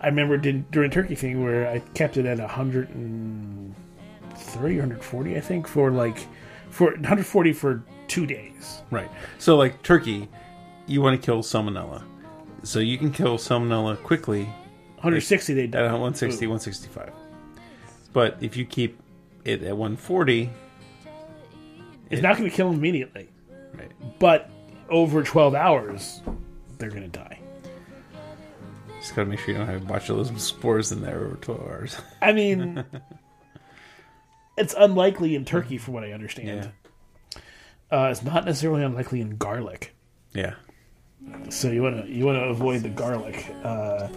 I 0.01 0.07
remember 0.07 0.37
did, 0.37 0.71
during 0.71 0.91
turkey 0.91 1.15
thing 1.15 1.43
where 1.43 1.69
I 1.69 1.81
kept 1.95 2.17
it 2.17 2.27
at 2.27 2.39
130, 2.39 4.77
140, 4.77 5.37
I 5.37 5.41
think, 5.41 5.67
for 5.67 5.91
like 5.91 6.27
for 6.71 6.93
140 6.93 7.53
for 7.53 7.83
two 8.07 8.27
days. 8.27 8.83
Right. 8.91 9.11
So, 9.39 9.57
like 9.57 9.83
turkey, 9.83 10.29
you 10.87 11.03
want 11.03 11.21
to 11.21 11.25
kill 11.25 11.43
salmonella. 11.43 12.03
So 12.63 12.81
you 12.81 12.99
can 12.99 13.13
kill 13.13 13.39
salmonella 13.39 14.03
quickly 14.03 14.45
160 14.97 15.55
they 15.55 15.65
at 15.65 15.71
die. 15.71 15.83
160, 15.83 16.47
165. 16.47 17.13
But 18.13 18.37
if 18.41 18.57
you 18.57 18.65
keep 18.65 18.99
it 19.45 19.63
at 19.63 19.77
140, 19.77 20.51
It's 22.11 22.23
not 22.23 22.37
going 22.37 22.51
to 22.51 22.57
kill 22.57 22.71
them 22.71 22.79
immediately, 22.79 23.29
right, 23.75 23.93
but 24.19 24.51
over 24.89 25.23
12 25.23 25.55
hours, 25.55 26.23
they're 26.79 26.91
going 26.91 27.03
to 27.03 27.09
die. 27.09 27.39
Just 29.01 29.15
gotta 29.15 29.29
make 29.29 29.39
sure 29.39 29.51
you 29.53 29.59
don't 29.59 29.69
have 29.69 29.83
botulism 29.83 30.39
spores 30.39 30.93
in 30.93 31.01
there 31.03 31.25
over 31.27 31.37
12 31.37 31.61
hours. 31.61 31.97
I 32.23 32.33
mean, 32.33 32.85
it's 34.57 34.75
unlikely 34.77 35.35
in 35.35 35.45
turkey, 35.45 35.79
from 35.79 35.95
what 35.95 36.05
I 36.05 36.13
understand. 36.13 36.71
Uh, 37.91 38.09
it's 38.11 38.23
not 38.23 38.45
necessarily 38.45 38.83
unlikely 38.85 39.21
in 39.21 39.37
garlic. 39.37 39.95
yeah. 40.35 40.55
So 41.51 41.71
you 41.71 41.83
want 41.83 42.05
to 42.07 42.11
you 42.11 42.25
want 42.25 42.37
to 42.39 42.45
avoid 42.45 42.83
the 42.83 42.89
garlic. 42.89 43.47
Uh, 43.63 44.09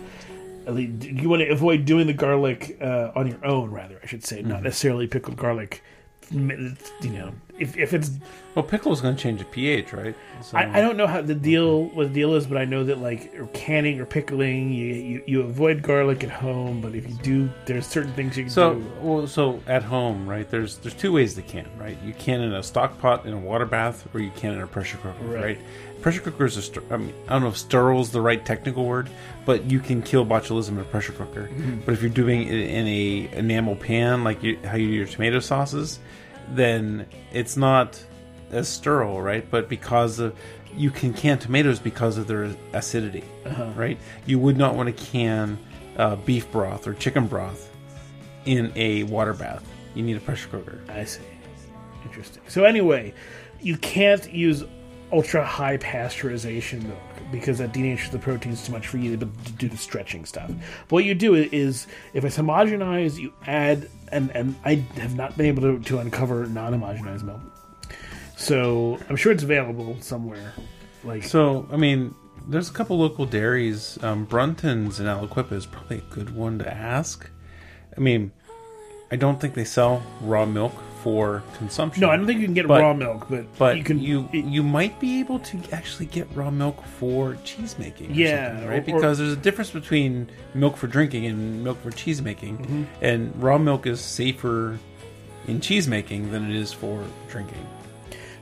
at 0.68 0.74
least 0.76 1.04
you 1.04 1.28
want 1.28 1.42
to 1.42 1.50
avoid 1.50 1.84
doing 1.86 2.08
the 2.08 2.14
garlic 2.14 2.78
uh, 2.80 3.12
on 3.16 3.28
your 3.28 3.44
own, 3.46 3.72
rather. 3.72 4.00
I 4.02 4.06
should 4.06 4.24
say, 4.24 4.42
not 4.44 4.64
necessarily 4.64 5.08
pickled 5.08 5.36
garlic. 5.36 5.84
You 6.32 6.76
know, 7.04 7.34
if 7.60 7.78
if 7.78 7.94
it's 7.94 8.12
Well, 8.56 8.64
pickle 8.64 8.92
is 8.94 9.02
going 9.02 9.16
to 9.16 9.22
change 9.22 9.40
the 9.40 9.46
pH, 9.46 9.92
right? 9.94 10.16
So, 10.42 10.58
I, 10.58 10.78
I 10.80 10.82
don't 10.82 10.98
know 10.98 11.08
how 11.08 11.22
the 11.22 11.36
deal 11.36 11.86
what 11.90 12.08
the 12.08 12.14
deal 12.14 12.36
is, 12.36 12.48
but 12.48 12.58
I 12.58 12.66
know 12.66 12.84
that 12.86 13.00
like 13.00 13.54
canning 13.54 14.00
or 14.00 14.06
pickling, 14.06 14.72
you, 14.74 14.86
you 14.96 15.24
you 15.28 15.42
avoid 15.42 15.82
garlic 15.82 16.24
at 16.24 16.30
home, 16.32 16.80
but 16.82 16.96
if 16.96 17.08
you 17.08 17.16
do, 17.16 17.50
there's 17.66 17.86
certain 17.86 18.14
things 18.14 18.38
you 18.38 18.46
can 18.46 18.52
So, 18.52 18.76
do. 18.76 18.92
well, 19.02 19.28
so 19.28 19.62
at 19.68 19.84
home, 19.84 20.28
right? 20.28 20.50
There's 20.50 20.78
there's 20.78 20.94
two 20.96 21.12
ways 21.12 21.34
to 21.36 21.42
can, 21.42 21.68
right? 21.78 21.98
You 22.06 22.14
can 22.14 22.42
in 22.42 22.54
a 22.54 22.64
stock 22.64 22.98
pot 23.00 23.26
in 23.26 23.34
a 23.34 23.38
water 23.40 23.66
bath, 23.66 24.08
or 24.14 24.20
you 24.22 24.32
can 24.36 24.54
in 24.54 24.62
a 24.62 24.68
pressure 24.68 24.98
cooker, 24.98 25.24
Right. 25.26 25.44
right? 25.44 25.60
Pressure 26.02 26.22
cookers 26.22 26.58
are. 26.58 26.62
Ster- 26.64 26.84
I 26.90 26.98
mean, 26.98 27.14
I 27.28 27.34
don't 27.34 27.44
know 27.44 27.50
if 27.50 27.58
sterile 27.58 28.02
is 28.02 28.10
the 28.12 28.22
right 28.22 28.44
technical 28.44 28.86
word, 28.86 29.08
but 29.46 29.66
you 29.70 29.80
can 29.80 30.02
kill 30.02 30.26
botulism 30.26 30.70
in 30.70 30.80
a 30.80 30.84
pressure 30.86 31.12
cooker. 31.12 31.44
Mm-hmm. 31.44 31.82
But 31.86 31.94
if 31.94 32.02
you're 32.02 32.10
doing 32.10 32.42
it 32.48 32.54
in 32.54 32.88
a 32.88 33.30
enamel 33.38 33.76
pan, 33.76 34.24
like 34.24 34.42
you, 34.42 34.58
how 34.66 34.78
you 34.78 34.88
do 34.88 34.94
your 34.94 35.06
tomato 35.06 35.40
sauces, 35.40 36.00
then 36.55 37.08
it's 37.31 37.58
not 37.58 38.03
as 38.51 38.67
sterile, 38.67 39.22
right? 39.22 39.50
But 39.50 39.70
because 39.70 40.20
of 40.20 40.36
you 40.75 40.89
can 40.89 41.13
can 41.13 41.38
tomatoes 41.38 41.79
because 41.79 42.17
of 42.17 42.27
their 42.27 42.55
acidity, 42.74 43.24
right? 43.75 43.98
You 44.25 44.39
would 44.39 44.58
not 44.58 44.75
want 44.75 44.96
to 44.96 45.05
can 45.05 45.58
uh, 45.98 46.15
beef 46.17 46.51
broth 46.51 46.88
or 46.88 46.93
chicken 46.93 47.27
broth 47.27 47.70
in 48.46 48.72
a 48.75 49.03
water 49.03 49.34
bath. 49.34 49.67
You 49.93 50.03
need 50.03 50.17
a 50.17 50.22
pressure 50.22 50.48
cooker. 50.50 50.81
I 50.89 51.03
see. 51.03 51.22
Interesting. 52.05 52.43
So 52.48 52.63
anyway, 52.63 53.13
you 53.62 53.77
can't 53.77 54.31
use 54.31 54.63
ultra 55.12 55.46
high 55.46 55.77
pasteurization 55.77 56.84
milk 56.84 56.98
because 57.32 57.58
that 57.60 57.74
denatures 57.74 58.12
the 58.12 58.20
proteins 58.20 58.66
too 58.66 58.72
much 58.72 58.88
for 58.88 58.98
you 58.98 59.18
to 59.18 59.26
do 59.58 59.68
the 59.68 59.78
stretching 59.78 60.26
stuff. 60.26 60.50
But 60.50 60.92
what 60.92 61.06
you 61.06 61.16
do 61.16 61.36
is, 61.36 61.88
if 62.14 62.26
it's 62.26 62.38
homogenized, 62.38 63.18
you 63.18 63.34
add, 63.46 63.90
and 64.12 64.32
and 64.32 64.56
I 64.66 64.76
have 65.00 65.16
not 65.16 65.38
been 65.38 65.46
able 65.46 65.62
to, 65.64 65.80
to 65.80 66.00
uncover 66.00 66.46
non-homogenized 66.46 67.24
milk. 67.24 67.42
So 68.36 69.00
I'm 69.10 69.16
sure 69.16 69.32
it's 69.32 69.44
available 69.44 69.98
somewhere. 70.02 70.54
Like 71.04 71.24
So, 71.24 71.68
I 71.72 71.78
mean, 71.78 72.16
there's 72.48 72.70
a 72.70 72.74
couple 72.74 72.98
local 72.98 73.26
dairies. 73.26 74.02
Um, 74.04 74.26
Brunton's 74.26 75.00
in 75.00 75.06
Aliquippa 75.06 75.54
is 75.54 75.66
probably 75.66 75.98
a 75.98 76.14
good 76.14 76.36
one 76.36 76.60
to 76.60 76.74
ask. 76.74 77.30
I 77.96 78.00
mean, 78.00 78.32
I 79.12 79.16
don't 79.16 79.40
think 79.40 79.54
they 79.54 79.66
sell 79.66 80.04
raw 80.22 80.46
milk 80.46 80.74
for 81.03 81.43
consumption. 81.58 82.01
no, 82.01 82.10
I 82.10 82.15
don't 82.17 82.25
think 82.27 82.39
you 82.39 82.46
can 82.46 82.53
get 82.53 82.67
But- 82.67 82.81
raw 82.81 82.93
milk, 82.93 83.27
but 83.29 83.46
But 83.58 83.77
you 83.77 83.84
can. 83.84 84.00
you 84.00 84.27
you 84.31 84.63
might 84.63 85.00
be 85.00 85.20
able 85.20 85.39
to 85.39 85.58
actually 85.72 86.05
get 86.08 86.27
raw 86.36 86.50
milk 86.51 86.84
for 87.00 87.38
cheese 87.43 87.75
making. 87.79 88.13
Yeah, 88.13 88.65
right? 88.65 88.79
or- 88.79 88.81
because 88.81 89.17
there's 89.17 89.34
a 89.34 89.43
difference 89.48 89.72
between 89.72 90.29
milk 90.53 90.77
for 90.77 90.88
drinking 90.88 91.25
and 91.25 91.63
milk 91.63 91.81
for 91.84 91.91
cheese 91.91 92.22
making, 92.22 92.58
Mm-hmm. 92.58 92.84
and 93.01 93.34
raw 93.41 93.58
milk 93.58 93.86
is 93.88 94.00
safer 94.00 94.79
in 95.48 95.60
cheese 95.60 95.88
making 95.88 96.31
than 96.31 96.50
it 96.50 96.55
is 96.55 96.72
for 96.72 97.03
drinking. 97.29 97.65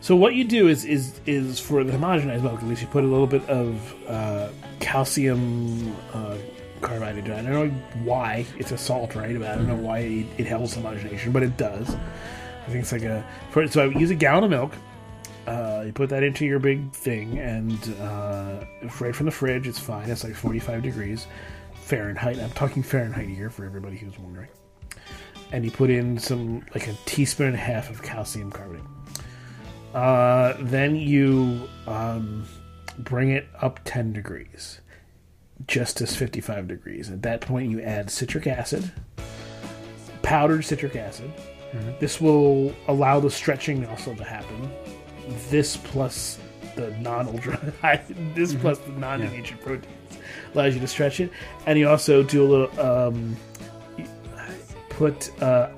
So 0.01 0.15
what 0.15 0.33
you 0.35 0.43
do 0.45 0.67
is 0.67 0.85
is 0.85 1.19
is 1.25 1.59
for 1.59 1.83
the 1.83 1.91
homogenized 1.93 2.43
milk, 2.43 2.59
at 2.61 2.67
least 2.67 2.81
you 2.81 2.87
put 2.87 3.03
a 3.03 3.07
little 3.07 3.27
bit 3.27 3.43
of 3.49 3.93
uh, 4.07 4.47
calcium 4.79 5.93
uh, 6.13 6.35
carbide. 6.81 7.17
I 7.17 7.41
don't 7.41 7.45
know 7.51 7.67
why 8.05 8.45
it's 8.57 8.71
a 8.71 8.77
salt, 8.77 9.13
right? 9.15 9.37
But 9.37 9.49
I 9.49 9.55
don't 9.55 9.67
know 9.67 9.75
why 9.75 9.99
it, 9.99 10.25
it 10.37 10.45
helps 10.47 10.75
homogenization, 10.77 11.33
but 11.33 11.43
it 11.43 11.57
does. 11.57 11.95
I 12.69 12.71
think 12.71 12.83
it's 12.83 12.91
like 12.91 13.01
a 13.01 13.25
for, 13.49 13.67
so 13.67 13.89
I 13.89 13.97
use 13.97 14.11
a 14.11 14.15
gallon 14.15 14.43
of 14.43 14.51
milk. 14.51 14.73
Uh, 15.47 15.81
you 15.87 15.91
put 15.91 16.09
that 16.09 16.21
into 16.21 16.45
your 16.45 16.59
big 16.59 16.91
thing, 16.91 17.39
and 17.39 17.95
uh, 17.99 18.63
right 18.99 19.15
from 19.15 19.25
the 19.25 19.31
fridge, 19.31 19.67
it's 19.67 19.79
fine. 19.79 20.07
It's 20.07 20.23
like 20.23 20.35
forty 20.35 20.59
five 20.59 20.83
degrees 20.83 21.25
Fahrenheit. 21.73 22.37
I'm 22.37 22.51
talking 22.51 22.83
Fahrenheit 22.83 23.27
here 23.27 23.49
for 23.49 23.65
everybody 23.65 23.97
who's 23.97 24.19
wondering. 24.19 24.49
And 25.51 25.65
you 25.65 25.71
put 25.71 25.89
in 25.89 26.19
some 26.19 26.63
like 26.75 26.87
a 26.87 26.93
teaspoon 27.05 27.47
and 27.47 27.55
a 27.55 27.59
half 27.59 27.89
of 27.89 28.03
calcium 28.03 28.51
carbonate. 28.51 28.83
Uh, 29.95 30.53
then 30.59 30.95
you 30.95 31.67
um, 31.87 32.45
bring 32.99 33.31
it 33.31 33.47
up 33.59 33.79
10 33.85 34.13
degrees, 34.13 34.81
just 35.65 36.01
as 36.01 36.15
55 36.15 36.67
degrees. 36.67 37.09
At 37.09 37.23
that 37.23 37.41
point, 37.41 37.71
you 37.71 37.81
add 37.81 38.11
citric 38.11 38.45
acid, 38.45 38.91
powdered 40.21 40.61
citric 40.61 40.95
acid. 40.95 41.31
This 41.99 42.19
will 42.19 42.73
allow 42.87 43.19
the 43.19 43.29
stretching 43.29 43.85
also 43.85 44.13
to 44.15 44.23
happen. 44.23 44.71
This 45.49 45.77
plus 45.77 46.39
the 46.75 46.91
non 46.99 47.27
ultra 47.27 47.57
high, 47.81 48.01
this 48.35 48.53
plus 48.55 48.77
the 48.79 48.91
non 48.93 49.19
denatured 49.19 49.61
proteins 49.61 49.93
allows 50.53 50.73
you 50.73 50.81
to 50.81 50.87
stretch 50.87 51.19
it. 51.19 51.31
And 51.65 51.77
you 51.77 51.87
also 51.87 52.23
do 52.23 52.43
a 52.43 52.47
little, 52.47 52.79
um, 52.79 53.37
put, 54.89 55.31
uh, 55.41 55.69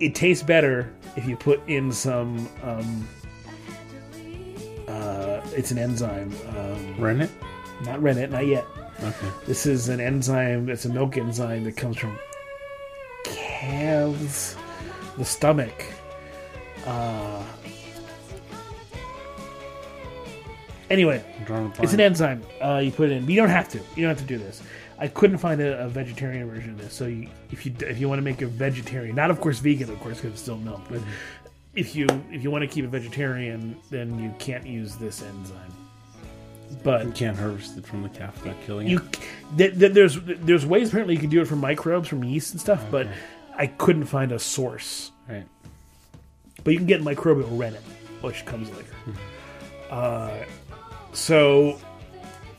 it 0.00 0.14
tastes 0.14 0.42
better 0.42 0.92
if 1.16 1.26
you 1.26 1.36
put 1.36 1.60
in 1.68 1.92
some 1.92 2.48
um, 2.62 3.08
uh, 4.88 5.40
it's 5.54 5.70
an 5.70 5.78
enzyme 5.78 6.32
um, 6.56 6.96
Rennet? 6.98 7.30
not 7.84 8.02
rennet 8.02 8.30
not 8.30 8.46
yet 8.46 8.64
Okay. 9.02 9.28
this 9.46 9.66
is 9.66 9.88
an 9.88 10.00
enzyme 10.00 10.68
it's 10.68 10.84
a 10.84 10.88
milk 10.88 11.16
enzyme 11.16 11.64
that 11.64 11.76
comes 11.76 11.96
from 11.96 12.16
calves 13.24 14.56
the 15.18 15.24
stomach 15.24 15.84
uh, 16.86 17.42
anyway 20.90 21.24
a 21.48 21.82
it's 21.82 21.92
an 21.92 22.00
enzyme. 22.00 22.42
Uh, 22.60 22.80
you 22.84 22.90
put 22.90 23.10
it 23.10 23.12
in. 23.14 23.28
You 23.28 23.36
don't 23.36 23.48
have 23.48 23.68
to. 23.70 23.78
You 23.78 24.02
don't 24.02 24.08
have 24.08 24.18
to 24.18 24.24
do 24.24 24.38
this. 24.38 24.62
I 24.98 25.08
couldn't 25.08 25.38
find 25.38 25.60
a, 25.60 25.84
a 25.84 25.88
vegetarian 25.88 26.48
version 26.48 26.70
of 26.70 26.78
this. 26.78 26.92
So 26.94 27.06
you, 27.06 27.28
if 27.50 27.66
you 27.66 27.74
if 27.80 27.98
you 27.98 28.08
want 28.08 28.18
to 28.18 28.22
make 28.22 28.42
a 28.42 28.46
vegetarian, 28.46 29.16
not 29.16 29.30
of 29.30 29.40
course 29.40 29.58
vegan, 29.58 29.90
of 29.90 29.98
course, 30.00 30.16
because 30.18 30.32
it's 30.32 30.42
still 30.42 30.58
milk. 30.58 30.82
But 30.88 31.00
if 31.74 31.96
you 31.96 32.06
if 32.30 32.42
you 32.42 32.50
want 32.50 32.62
to 32.62 32.68
keep 32.68 32.84
it 32.84 32.88
vegetarian, 32.88 33.76
then 33.90 34.18
you 34.22 34.34
can't 34.38 34.66
use 34.66 34.96
this 34.96 35.22
enzyme. 35.22 35.72
But 36.82 37.04
You 37.06 37.12
can't 37.12 37.36
harvest 37.36 37.76
it 37.76 37.86
from 37.86 38.02
the 38.02 38.08
calf 38.08 38.42
without 38.42 38.56
killing 38.64 38.86
you 38.88 38.98
it. 38.98 39.18
th- 39.58 39.78
th- 39.78 39.92
there's 39.92 40.18
there's 40.22 40.64
ways 40.64 40.88
apparently 40.88 41.14
you 41.14 41.20
can 41.20 41.28
do 41.30 41.40
it 41.42 41.46
from 41.46 41.58
microbes 41.58 42.08
from 42.08 42.24
yeast 42.24 42.52
and 42.52 42.60
stuff. 42.60 42.84
But 42.90 43.08
I 43.56 43.66
couldn't 43.66 44.06
find 44.06 44.32
a 44.32 44.38
source. 44.38 45.10
Right. 45.28 45.46
but 46.64 46.72
you 46.72 46.78
can 46.78 46.86
get 46.86 47.00
microbial 47.02 47.58
rennet, 47.58 47.82
which 48.22 48.44
comes 48.44 48.68
later. 48.70 48.90
Uh, 49.90 50.44
so 51.12 51.78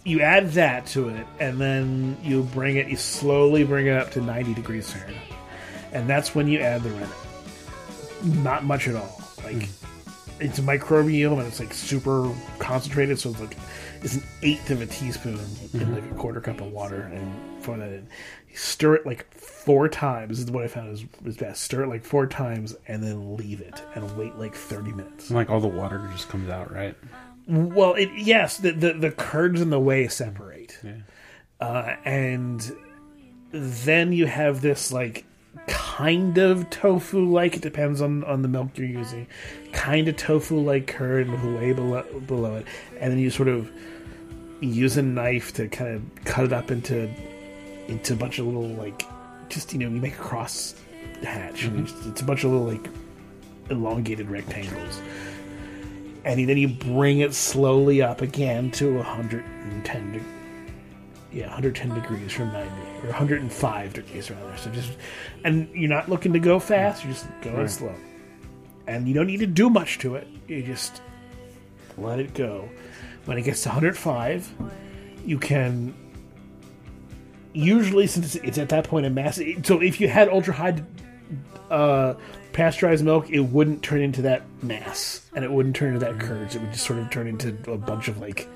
you 0.06 0.22
add 0.22 0.52
that 0.52 0.86
to 0.88 1.10
it, 1.10 1.26
and 1.40 1.60
then 1.60 2.18
you 2.24 2.44
bring 2.44 2.78
it. 2.78 2.88
You 2.88 2.96
slowly 2.98 3.64
bring 3.64 3.88
it 3.88 3.98
up 3.98 4.12
to 4.12 4.22
ninety 4.22 4.54
degrees 4.54 4.92
Fahrenheit, 4.92 5.18
and 5.92 6.10
that's 6.10 6.34
when 6.36 6.48
you 6.48 6.60
add 6.60 6.84
the 6.84 6.92
rennet. 6.92 7.10
Not 8.44 8.64
much 8.64 8.88
at 8.88 8.96
all. 8.96 9.22
Like 9.44 9.68
it's 10.44 10.60
microbial 10.60 11.38
and 11.40 11.48
it's 11.48 11.60
like 11.60 11.74
super 11.74 12.32
concentrated, 12.60 13.20
so 13.20 13.30
it's 13.32 13.40
like 13.40 13.58
it's 14.02 14.16
an 14.16 14.24
eighth 14.42 14.70
of 14.70 14.82
a 14.82 14.86
teaspoon 14.86 15.40
in 15.74 15.94
like 15.96 16.04
a 16.04 16.16
quarter 16.16 16.42
cup 16.42 16.62
of 16.62 16.72
water, 16.72 17.02
and 17.14 17.64
throw 17.64 17.78
that 17.78 17.90
in. 17.90 18.08
You 18.50 18.56
stir 18.58 18.96
it 18.96 19.06
like 19.06 19.34
four 19.34 19.88
times. 19.90 20.38
This 20.38 20.46
is 20.46 20.52
what 20.52 20.64
I 20.64 20.68
found 20.68 20.90
is, 20.94 21.06
is 21.26 21.38
best. 21.38 21.64
Stir 21.64 21.84
it 21.84 21.88
like 21.88 22.04
four 22.04 22.28
times, 22.28 22.76
and 22.88 23.02
then 23.04 23.36
leave 23.38 23.62
it 23.62 23.82
and 23.96 24.18
wait 24.18 24.36
like 24.36 24.54
thirty 24.56 24.92
minutes. 24.92 25.30
And 25.30 25.38
like 25.38 25.50
all 25.50 25.60
the 25.62 25.68
water 25.68 26.08
just 26.12 26.30
comes 26.30 26.50
out, 26.50 26.72
right? 26.74 26.96
Well, 27.48 27.94
it 27.96 28.10
yes, 28.16 28.58
the 28.58 28.72
the, 28.72 28.94
the 28.94 29.12
curds 29.12 29.62
and 29.62 29.72
the 29.72 29.80
whey 29.80 30.08
separate, 30.08 30.78
Yeah. 30.84 30.94
uh, 31.60 31.96
and 32.06 32.72
then 33.52 34.12
you 34.14 34.26
have 34.28 34.62
this 34.62 34.92
like 34.92 35.26
kind 35.68 36.38
of 36.38 36.70
tofu 36.70 37.26
like. 37.26 37.56
It 37.56 37.62
depends 37.62 38.02
on 38.02 38.24
on 38.24 38.42
the 38.42 38.48
milk 38.48 38.78
you're 38.78 38.88
using. 38.88 39.28
Kind 39.72 40.08
of 40.08 40.18
tofu 40.18 40.60
like 40.60 40.88
curd 40.88 41.30
with 41.30 41.44
whey 41.44 41.74
below, 41.74 42.04
below 42.28 42.56
it, 42.56 42.68
and 43.00 43.12
then 43.12 43.20
you 43.20 43.30
sort 43.30 43.50
of 43.50 43.72
use 44.62 44.98
a 44.98 45.02
knife 45.02 45.54
to 45.54 45.68
kind 45.68 45.96
of 45.96 46.26
cut 46.26 46.46
it 46.46 46.54
up 46.54 46.72
into 46.72 47.10
into 47.88 48.14
a 48.14 48.16
bunch 48.16 48.40
of 48.40 48.46
little 48.46 48.70
like 48.70 49.04
just 49.50 49.74
you 49.74 49.80
know 49.80 49.90
you 49.90 50.02
make 50.02 50.14
a 50.14 50.22
cross 50.22 50.76
hatch. 51.22 51.64
Mm-hmm. 51.64 51.78
and 51.78 52.12
It's, 52.12 52.22
a 52.22 52.26
bunch 52.26 52.44
of 52.44 52.52
little 52.52 52.68
like 52.68 52.90
elongated 53.70 54.30
rectangles 54.30 55.02
and 56.26 56.48
then 56.48 56.58
you 56.58 56.68
bring 56.68 57.20
it 57.20 57.34
slowly 57.34 58.02
up 58.02 58.22
again 58.22 58.72
to 58.72 58.96
110 58.96 60.12
de- 60.14 60.43
yeah 61.34 61.48
110 61.48 61.94
degrees 62.00 62.32
from 62.32 62.52
90 62.54 62.70
or 63.04 63.08
105 63.08 63.94
degrees 63.94 64.30
rather 64.32 64.58
so 64.58 64.70
just 64.72 64.92
and 65.44 65.68
you're 65.74 65.90
not 65.90 66.08
looking 66.10 66.32
to 66.34 66.40
go 66.40 66.60
fast 66.60 67.04
you're 67.04 67.14
just 67.14 67.26
going 67.42 67.56
Right. 67.58 67.70
slow 67.70 67.94
and 68.88 69.08
you 69.08 69.14
don't 69.14 69.28
need 69.28 69.40
to 69.40 69.48
do 69.48 69.70
much 69.70 69.98
to 70.00 70.16
it 70.16 70.28
you 70.48 70.62
just 70.64 71.02
let 71.98 72.20
it 72.20 72.34
go 72.34 72.70
when 73.26 73.38
it 73.38 73.44
gets 73.44 73.64
to 73.64 73.70
105 73.70 74.52
you 75.26 75.40
can 75.40 75.94
usually 77.54 78.08
since 78.08 78.36
it's 78.36 78.58
at 78.58 78.70
that 78.70 78.84
point 78.86 79.06
a 79.06 79.10
mass 79.10 79.40
so 79.64 79.82
if 79.82 80.02
you 80.02 80.08
had 80.08 80.30
ultra 80.30 80.54
high 80.54 80.82
uh, 81.70 82.14
pasteurized 82.52 83.04
milk, 83.04 83.32
it 83.32 83.40
wouldn't 83.40 83.82
turn 83.82 84.00
into 84.00 84.22
that 84.22 84.44
mass, 84.62 85.28
and 85.36 85.44
it 85.44 85.52
wouldn't 85.52 85.76
turn 85.76 85.96
into 85.96 86.06
that 86.06 86.20
curds. 86.20 86.56
It 86.56 86.62
would 86.62 86.72
just 86.72 86.86
sort 86.86 87.00
of 87.00 87.10
turn 87.10 87.26
into 87.26 87.58
a 87.72 87.78
bunch 87.78 88.08
of 88.10 88.20
like 88.20 88.48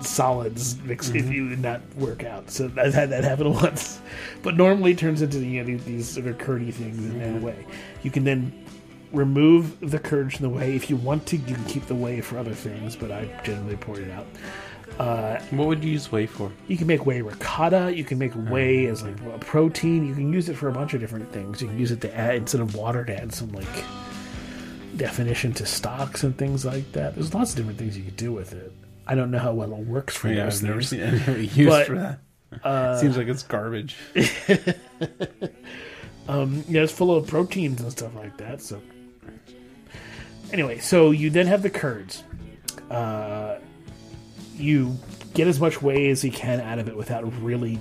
solids 0.00 0.76
mixed. 0.82 1.14
If 1.14 1.24
mm-hmm. 1.24 1.32
you 1.32 1.48
would 1.48 1.60
not 1.60 1.80
work 1.96 2.24
out, 2.24 2.50
so 2.50 2.70
I've 2.76 2.94
had 2.94 3.10
that 3.10 3.24
happen 3.24 3.52
once. 3.54 4.00
But 4.42 4.56
normally, 4.56 4.92
it 4.92 4.98
turns 4.98 5.22
into 5.22 5.38
you 5.38 5.62
know, 5.62 5.78
these, 5.78 6.08
sort 6.08 6.26
of 6.26 6.38
curdy 6.38 6.72
things 6.72 6.98
in, 6.98 7.20
in 7.20 7.36
a 7.36 7.40
way. 7.40 7.66
You 8.02 8.10
can 8.10 8.24
then 8.24 8.66
remove 9.12 9.78
the 9.80 9.98
curds 9.98 10.36
from 10.36 10.42
the 10.44 10.50
whey 10.50 10.74
if 10.74 10.90
you 10.90 10.96
want 10.96 11.26
to. 11.26 11.36
You 11.36 11.54
can 11.54 11.64
keep 11.64 11.86
the 11.86 11.94
whey 11.94 12.20
for 12.20 12.38
other 12.38 12.54
things, 12.54 12.96
but 12.96 13.10
I 13.10 13.28
generally 13.44 13.76
pour 13.76 13.98
it 13.98 14.10
out. 14.10 14.26
Uh, 14.98 15.38
what 15.50 15.68
would 15.68 15.84
you 15.84 15.92
use 15.92 16.10
whey 16.10 16.26
for? 16.26 16.50
You 16.68 16.76
can 16.76 16.86
make 16.86 17.04
whey 17.04 17.20
ricotta. 17.20 17.94
You 17.94 18.04
can 18.04 18.18
make 18.18 18.32
mm-hmm. 18.32 18.50
whey 18.50 18.86
as 18.86 19.02
like 19.02 19.20
a 19.34 19.38
protein. 19.38 20.06
You 20.06 20.14
can 20.14 20.32
use 20.32 20.48
it 20.48 20.54
for 20.54 20.68
a 20.68 20.72
bunch 20.72 20.94
of 20.94 21.00
different 21.00 21.30
things. 21.32 21.60
You 21.60 21.68
can 21.68 21.78
use 21.78 21.90
it 21.90 22.00
to 22.02 22.16
add 22.16 22.36
instead 22.36 22.60
of 22.60 22.74
water 22.74 23.04
to 23.04 23.14
add 23.14 23.34
some 23.34 23.52
like 23.52 23.84
definition 24.96 25.52
to 25.54 25.66
stocks 25.66 26.22
and 26.22 26.36
things 26.36 26.64
like 26.64 26.90
that. 26.92 27.14
There's 27.14 27.34
lots 27.34 27.50
of 27.50 27.56
different 27.56 27.78
things 27.78 27.98
you 27.98 28.04
could 28.04 28.16
do 28.16 28.32
with 28.32 28.52
it. 28.52 28.72
I 29.06 29.14
don't 29.14 29.30
know 29.30 29.38
how 29.38 29.52
well 29.52 29.72
it 29.72 29.86
works 29.86 30.16
for 30.16 30.28
Yeah, 30.28 30.46
I've 30.46 30.62
never 30.62 30.82
seen 30.82 31.00
anything 31.02 31.40
used 31.54 31.68
But, 31.68 31.86
for 31.86 32.18
that. 32.62 33.00
Seems 33.00 33.16
like 33.16 33.28
it's 33.28 33.42
garbage. 33.42 33.96
Yeah, 36.68 36.82
it's 36.82 36.92
full 36.92 37.14
of 37.14 37.26
proteins 37.26 37.80
and 37.80 37.90
stuff 37.92 38.14
like 38.14 38.36
that. 38.38 38.60
So 38.60 38.80
anyway, 40.52 40.78
so 40.78 41.10
you 41.10 41.30
then 41.30 41.46
have 41.46 41.62
the 41.62 41.70
curds. 41.70 42.24
Uh, 42.90 43.58
you 44.56 44.96
get 45.34 45.46
as 45.46 45.60
much 45.60 45.82
whey 45.82 46.10
as 46.10 46.24
you 46.24 46.30
can 46.30 46.60
out 46.60 46.78
of 46.78 46.88
it 46.88 46.96
without 46.96 47.22
really, 47.42 47.78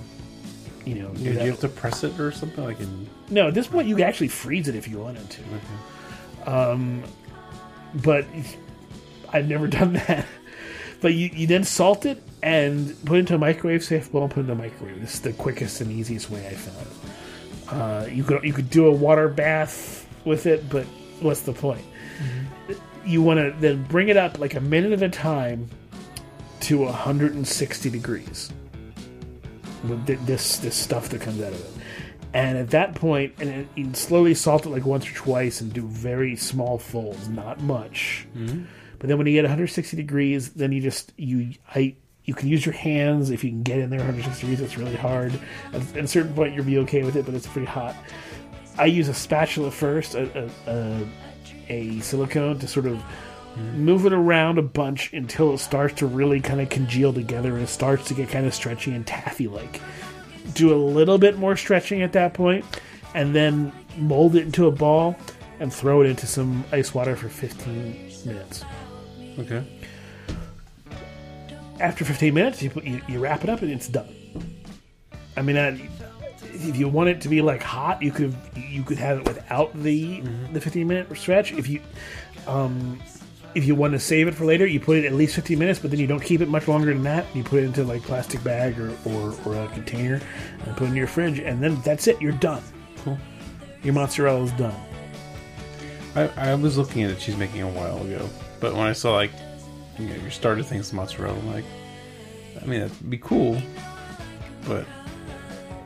you 0.85 0.95
know. 0.95 1.11
Yeah, 1.15 1.33
do 1.33 1.39
you 1.45 1.51
have 1.51 1.59
to 1.61 1.69
press 1.69 2.03
it 2.03 2.19
or 2.19 2.31
something? 2.31 2.63
Like 2.63 2.79
in 2.79 3.09
No, 3.29 3.47
at 3.47 3.53
this 3.53 3.67
point 3.67 3.88
you 3.88 3.95
can 3.95 4.05
actually 4.05 4.27
freeze 4.27 4.67
it 4.67 4.75
if 4.75 4.88
you 4.88 4.99
wanted 4.99 5.29
to. 5.29 5.41
Okay. 5.41 6.51
Um, 6.51 7.03
but 8.03 8.25
I've 9.31 9.47
never 9.47 9.67
done 9.79 9.93
that. 9.93 10.25
But 11.01 11.13
you, 11.13 11.29
you 11.34 11.47
then 11.47 11.63
salt 11.63 12.05
it 12.05 12.21
and 12.41 12.95
put 13.05 13.15
it 13.15 13.19
into 13.19 13.36
a 13.36 13.38
microwave 13.38 13.84
safe 13.84 14.12
bowl 14.12 14.23
and 14.23 14.31
put 14.31 14.39
it 14.39 14.41
in 14.41 14.47
the 14.47 14.55
microwave. 14.55 15.01
This 15.01 15.15
is 15.15 15.21
the 15.21 15.34
quickest 15.34 15.81
and 15.81 15.91
easiest 15.91 16.29
way 16.29 16.47
I 16.47 16.53
found. 16.53 16.88
Uh, 17.69 18.05
you 18.08 18.23
could 18.23 18.43
you 18.43 18.53
could 18.53 18.69
do 18.69 18.88
a 18.88 18.91
water 18.91 19.27
bath 19.27 20.08
with 20.23 20.45
it, 20.45 20.69
but 20.69 20.86
what's 21.21 21.41
the 21.41 21.53
point? 21.53 21.84
You 23.05 23.21
want 23.21 23.39
to 23.39 23.55
then 23.60 23.84
bring 23.84 24.10
it 24.10 24.17
up 24.17 24.39
like 24.39 24.55
a 24.55 24.62
minute 24.62 24.91
at 24.91 25.01
a 25.01 25.10
time 25.10 25.69
to 26.62 26.79
160 26.84 27.89
degrees 27.89 28.51
with 29.84 30.05
this 30.25 30.58
this 30.58 30.75
stuff 30.75 31.10
that 31.10 31.21
comes 31.21 31.41
out 31.41 31.53
of 31.53 31.60
it. 31.60 31.81
And 32.34 32.58
at 32.58 32.71
that 32.71 32.95
point, 32.95 33.34
and 33.39 33.49
it, 33.49 33.67
you 33.75 33.93
slowly 33.93 34.34
salt 34.34 34.65
it 34.65 34.69
like 34.69 34.86
once 34.86 35.10
or 35.10 35.13
twice 35.13 35.62
and 35.62 35.71
do 35.71 35.88
very 35.88 36.36
small 36.36 36.77
folds, 36.77 37.29
not 37.29 37.62
much. 37.62 38.27
But 38.99 39.10
then 39.10 39.17
when 39.17 39.27
you 39.27 39.34
get 39.34 39.43
160 39.43 39.95
degrees, 39.97 40.51
then 40.51 40.71
you 40.71 40.81
just 40.81 41.13
you 41.17 41.53
I 41.73 41.95
you 42.25 42.34
can 42.34 42.49
use 42.49 42.65
your 42.65 42.73
hands 42.73 43.29
if 43.29 43.43
you 43.43 43.51
can 43.51 43.63
get 43.63 43.79
in 43.79 43.89
there 43.89 43.99
160 43.99 44.41
degrees. 44.41 44.62
It's 44.62 44.77
really 44.77 44.95
hard. 44.95 45.39
At, 45.73 45.95
a 45.95 46.08
certain 46.08 46.34
point, 46.34 46.55
you'll 46.55 46.65
be 46.65 46.79
okay 46.79 47.03
with 47.03 47.15
it, 47.15 47.25
but 47.25 47.36
it's 47.36 47.47
pretty 47.47 47.67
hot. 47.67 47.95
I 48.77 48.86
use 48.86 49.08
a 49.08 49.13
spatula 49.13 49.71
first, 49.71 50.15
a, 50.15 50.49
a, 50.67 50.71
a, 50.71 51.08
a 51.69 51.99
silicone 51.99 52.60
to 52.60 52.67
sort 52.67 52.88
of 52.88 53.01
move 53.75 54.05
it 54.05 54.12
around 54.12 54.58
a 54.58 54.62
bunch 54.62 55.13
until 55.13 55.53
it 55.53 55.60
starts 55.60 55.95
to 55.95 56.05
really 56.05 56.41
kind 56.41 56.60
of 56.60 56.69
congeal 56.69 57.13
together 57.13 57.53
and 57.53 57.63
it 57.63 57.67
starts 57.67 58.05
to 58.05 58.13
get 58.13 58.29
kind 58.29 58.45
of 58.45 58.53
stretchy 58.53 58.91
and 58.91 59.08
taffy 59.08 59.47
like. 59.47 59.79
Do 60.53 60.73
a 60.73 60.77
little 60.77 61.17
bit 61.17 61.38
more 61.38 61.55
stretching 61.55 62.01
at 62.01 62.13
that 62.13 62.34
point, 62.34 62.65
and 63.13 63.34
then 63.34 63.71
mold 63.97 64.36
it 64.36 64.43
into 64.43 64.67
a 64.67 64.71
ball 64.71 65.15
and 65.60 65.73
throw 65.73 66.01
it 66.01 66.08
into 66.08 66.27
some 66.27 66.65
ice 66.71 66.93
water 66.93 67.15
for 67.15 67.29
15 67.29 68.12
minutes. 68.25 68.65
Okay. 69.39 69.63
After 71.79 72.05
15 72.05 72.33
minutes, 72.33 72.61
you, 72.61 72.69
put, 72.69 72.85
you, 72.85 73.01
you 73.07 73.19
wrap 73.19 73.43
it 73.43 73.49
up 73.49 73.61
and 73.61 73.71
it's 73.71 73.87
done. 73.87 74.07
I 75.35 75.41
mean, 75.41 75.57
I, 75.57 75.89
if 76.53 76.77
you 76.77 76.87
want 76.87 77.09
it 77.09 77.21
to 77.21 77.29
be 77.29 77.41
like 77.41 77.61
hot, 77.61 78.01
you 78.01 78.11
could 78.11 78.33
you 78.55 78.83
could 78.83 78.97
have 78.97 79.19
it 79.19 79.25
without 79.25 79.73
the 79.83 80.21
the 80.53 80.61
15 80.61 80.87
minute 80.87 81.17
stretch. 81.17 81.51
If 81.51 81.67
you 81.67 81.81
um, 82.47 82.99
if 83.55 83.65
you 83.65 83.73
want 83.73 83.93
to 83.93 83.99
save 83.99 84.27
it 84.27 84.35
for 84.35 84.45
later, 84.45 84.65
you 84.65 84.79
put 84.79 84.97
it 84.97 85.05
at 85.05 85.13
least 85.13 85.35
15 85.35 85.57
minutes, 85.57 85.79
but 85.79 85.89
then 85.89 85.99
you 85.99 86.07
don't 86.07 86.23
keep 86.23 86.41
it 86.41 86.49
much 86.49 86.67
longer 86.67 86.93
than 86.93 87.03
that. 87.03 87.25
You 87.33 87.43
put 87.43 87.63
it 87.63 87.65
into 87.65 87.83
like 87.83 88.03
plastic 88.03 88.43
bag 88.43 88.77
or, 88.79 88.95
or, 89.05 89.33
or 89.45 89.55
a 89.55 89.67
container 89.69 90.21
and 90.65 90.77
put 90.77 90.85
it 90.85 90.89
in 90.89 90.95
your 90.95 91.07
fridge, 91.07 91.39
and 91.39 91.63
then 91.63 91.79
that's 91.81 92.07
it. 92.07 92.21
You're 92.21 92.33
done. 92.33 92.61
Cool. 92.97 93.17
Your 93.81 93.93
mozzarella 93.93 94.43
is 94.43 94.51
done. 94.53 94.75
I, 96.15 96.29
I 96.37 96.55
was 96.55 96.77
looking 96.77 97.03
at 97.03 97.11
a 97.11 97.15
cheese 97.15 97.37
making 97.37 97.61
a 97.61 97.69
while 97.69 98.05
ago, 98.05 98.29
but 98.65 98.73
when 98.75 98.88
I 98.88 98.93
saw 98.93 99.13
like 99.13 99.30
you 99.99 100.08
know 100.08 100.15
your 100.15 100.32
starter 100.32 100.63
things 100.63 100.91
mozzarella, 100.91 101.38
I'm 101.38 101.54
like, 101.54 101.65
I 102.60 102.65
mean 102.65 102.80
that'd 102.80 103.10
be 103.12 103.19
cool, 103.19 103.62
but 104.67 104.88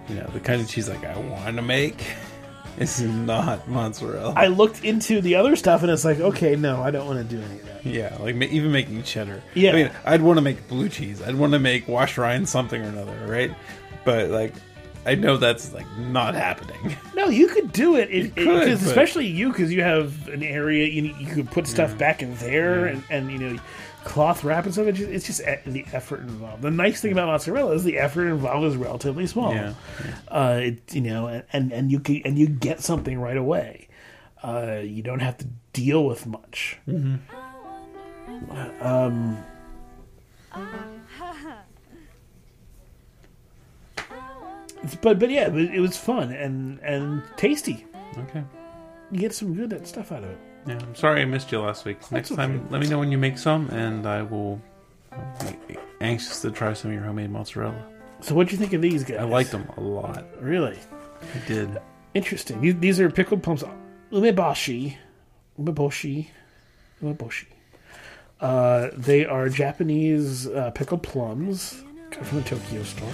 you 0.08 0.16
know 0.16 0.26
the 0.32 0.40
kind 0.40 0.62
of 0.62 0.70
cheese 0.70 0.88
like 0.88 1.04
I 1.04 1.18
want 1.20 1.58
to 1.58 1.62
make 1.62 2.02
is 2.78 3.02
not 3.02 3.68
mozzarella. 3.68 4.34
I 4.38 4.48
looked 4.48 4.86
into 4.86 5.20
the 5.20 5.36
other 5.36 5.58
stuff, 5.58 5.82
and 5.82 5.92
it's 5.92 6.06
like, 6.06 6.22
okay, 6.22 6.56
no, 6.56 6.82
I 6.82 6.90
don't 6.90 7.06
want 7.06 7.20
to 7.20 7.36
do 7.36 7.44
any 7.44 7.60
of 7.60 7.66
that. 7.66 7.86
yeah, 7.86 8.16
like 8.22 8.38
ma- 8.38 8.46
even 8.46 8.72
making 8.72 9.04
cheddar. 9.04 9.44
Yeah. 9.56 9.72
I 9.72 9.74
mean 9.74 9.92
I'd 10.06 10.22
want 10.22 10.38
to 10.38 10.42
make 10.42 10.66
blue 10.70 10.88
cheese. 10.88 11.22
I'd 11.22 11.36
want 11.36 11.52
to 11.52 11.60
make 11.60 11.86
wash 11.86 12.18
rind 12.18 12.48
something 12.48 12.82
or 12.82 12.88
another, 12.88 13.28
right? 13.28 13.54
But 14.06 14.30
like 14.30 14.54
I 15.06 15.16
know 15.16 15.38
that's 15.38 15.74
like 15.74 15.86
not 15.98 16.34
happening. 16.36 16.96
No, 17.20 17.28
you 17.28 17.48
could 17.48 17.74
do 17.74 17.98
it, 17.98 18.10
it, 18.12 18.34
could, 18.34 18.48
it- 18.48 18.66
'cause 18.70 18.80
but- 18.82 18.88
especially 18.88 19.28
you, 19.28 19.50
because 19.50 19.74
you 19.74 19.82
have 19.84 20.30
an 20.30 20.42
area 20.42 20.88
you 20.88 21.14
you 21.20 21.28
could 21.28 21.52
put 21.52 21.68
stuff 21.68 21.98
back 21.98 22.22
in 22.24 22.34
there, 22.38 22.86
and, 22.86 23.04
and 23.10 23.30
you 23.30 23.38
know, 23.38 23.60
cloth 24.06 24.46
wrap 24.46 24.64
and 24.64 24.72
stuff. 24.74 24.88
It's 24.88 24.98
just, 25.00 25.12
it's 25.12 25.26
just 25.26 25.42
e- 25.42 25.70
the 25.70 25.86
effort 25.92 26.22
involved. 26.22 26.62
The 26.62 26.72
nice 26.72 27.02
thing 27.02 27.12
about 27.12 27.28
mozzarella 27.28 27.74
is 27.74 27.84
the 27.84 27.98
effort 28.00 28.28
involved 28.28 28.66
is 28.68 28.78
relatively 28.78 29.28
small. 29.28 29.54
Yeah, 29.54 29.74
Uh, 30.30 30.60
it, 30.64 30.96
you 30.96 31.02
know, 31.02 31.28
and, 31.28 31.44
and 31.52 31.74
and 31.74 31.92
you 31.92 32.00
can 32.00 32.22
and 32.24 32.40
you 32.40 32.48
get 32.48 32.80
something 32.80 33.20
right 33.20 33.36
away. 33.38 33.90
Uh, 34.42 34.80
you 34.82 35.04
don't 35.04 35.20
have 35.20 35.38
to 35.40 35.48
deal 35.74 36.06
with 36.06 36.26
much. 36.26 36.78
Um, 38.80 39.44
but 45.02 45.20
but 45.20 45.30
yeah, 45.30 45.50
but 45.50 45.62
it 45.62 45.80
was 45.80 45.98
fun 45.98 46.32
and 46.32 46.80
and 46.80 47.24
tasty. 47.38 47.86
Okay. 48.18 48.44
you 49.12 49.20
get 49.20 49.34
some 49.34 49.54
good 49.54 49.86
stuff 49.88 50.12
out 50.12 50.24
of 50.24 50.30
it. 50.30 50.38
Yeah, 50.68 50.80
I'm 50.82 50.96
sorry 50.96 51.22
I 51.22 51.26
missed 51.26 51.52
you 51.52 51.60
last 51.62 51.86
week. 51.86 52.12
Next 52.12 52.32
okay. 52.32 52.42
time, 52.42 52.68
let 52.70 52.82
me 52.82 52.88
know 52.88 53.00
when 53.00 53.12
you 53.12 53.18
make 53.18 53.38
some, 53.38 53.70
and 53.70 54.06
I 54.06 54.22
will 54.24 54.62
be 55.68 55.78
anxious 56.02 56.42
to 56.42 56.52
try 56.52 56.74
some 56.74 56.92
of 56.92 56.96
your 56.96 57.04
homemade 57.04 57.32
mozzarella. 57.32 57.86
So, 58.22 58.36
what'd 58.36 58.52
you 58.52 58.58
think 58.58 58.74
of 58.74 58.82
these 58.82 59.04
guys? 59.04 59.20
I 59.20 59.24
liked 59.24 59.52
them 59.52 59.68
a 59.78 59.82
lot. 59.82 60.26
Really 60.42 60.78
I 61.22 61.48
did. 61.48 61.78
interesting. 62.14 62.60
These, 62.62 62.76
these 62.80 63.00
are 63.00 63.10
pickled 63.10 63.42
plums, 63.44 63.64
umeboshi, 64.12 64.98
umeboshi, 65.60 66.28
umeboshi. 67.02 67.46
Uh, 68.40 68.90
they 68.94 69.26
are 69.26 69.50
Japanese 69.50 70.48
uh, 70.48 70.72
pickled 70.72 71.04
plums 71.04 71.84
from 72.12 72.38
the 72.38 72.44
Tokyo 72.44 72.84
store, 72.84 73.12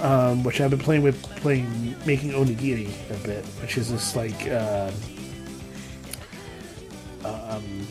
um, 0.00 0.42
which 0.44 0.60
I've 0.60 0.70
been 0.70 0.78
playing 0.78 1.02
with, 1.02 1.22
playing 1.36 1.94
making 2.06 2.30
onigiri 2.30 2.90
a 3.10 3.26
bit, 3.26 3.44
which 3.60 3.76
is 3.78 3.90
this 3.90 4.16
like. 4.16 4.46
Uh, 4.46 4.90
um, 7.24 7.86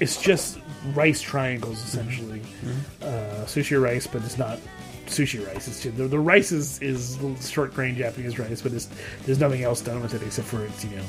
it's 0.00 0.20
just 0.20 0.58
rice 0.94 1.20
triangles 1.20 1.82
essentially, 1.82 2.42
uh, 3.02 3.44
sushi 3.46 3.80
rice, 3.80 4.06
but 4.06 4.22
it's 4.24 4.38
not 4.38 4.58
sushi 5.06 5.46
rice. 5.46 5.68
It's 5.68 5.82
just, 5.82 5.96
the, 5.96 6.08
the 6.08 6.18
rice 6.18 6.52
is, 6.52 6.80
is 6.82 7.18
short 7.48 7.74
grain 7.74 7.94
Japanese 7.96 8.38
rice, 8.38 8.60
but 8.60 8.72
it's, 8.72 8.88
there's 9.24 9.38
nothing 9.38 9.62
else 9.62 9.80
done 9.80 10.02
with 10.02 10.14
it 10.14 10.22
except 10.22 10.48
for 10.48 10.64
it's 10.64 10.84
you 10.84 10.96
know 10.96 11.04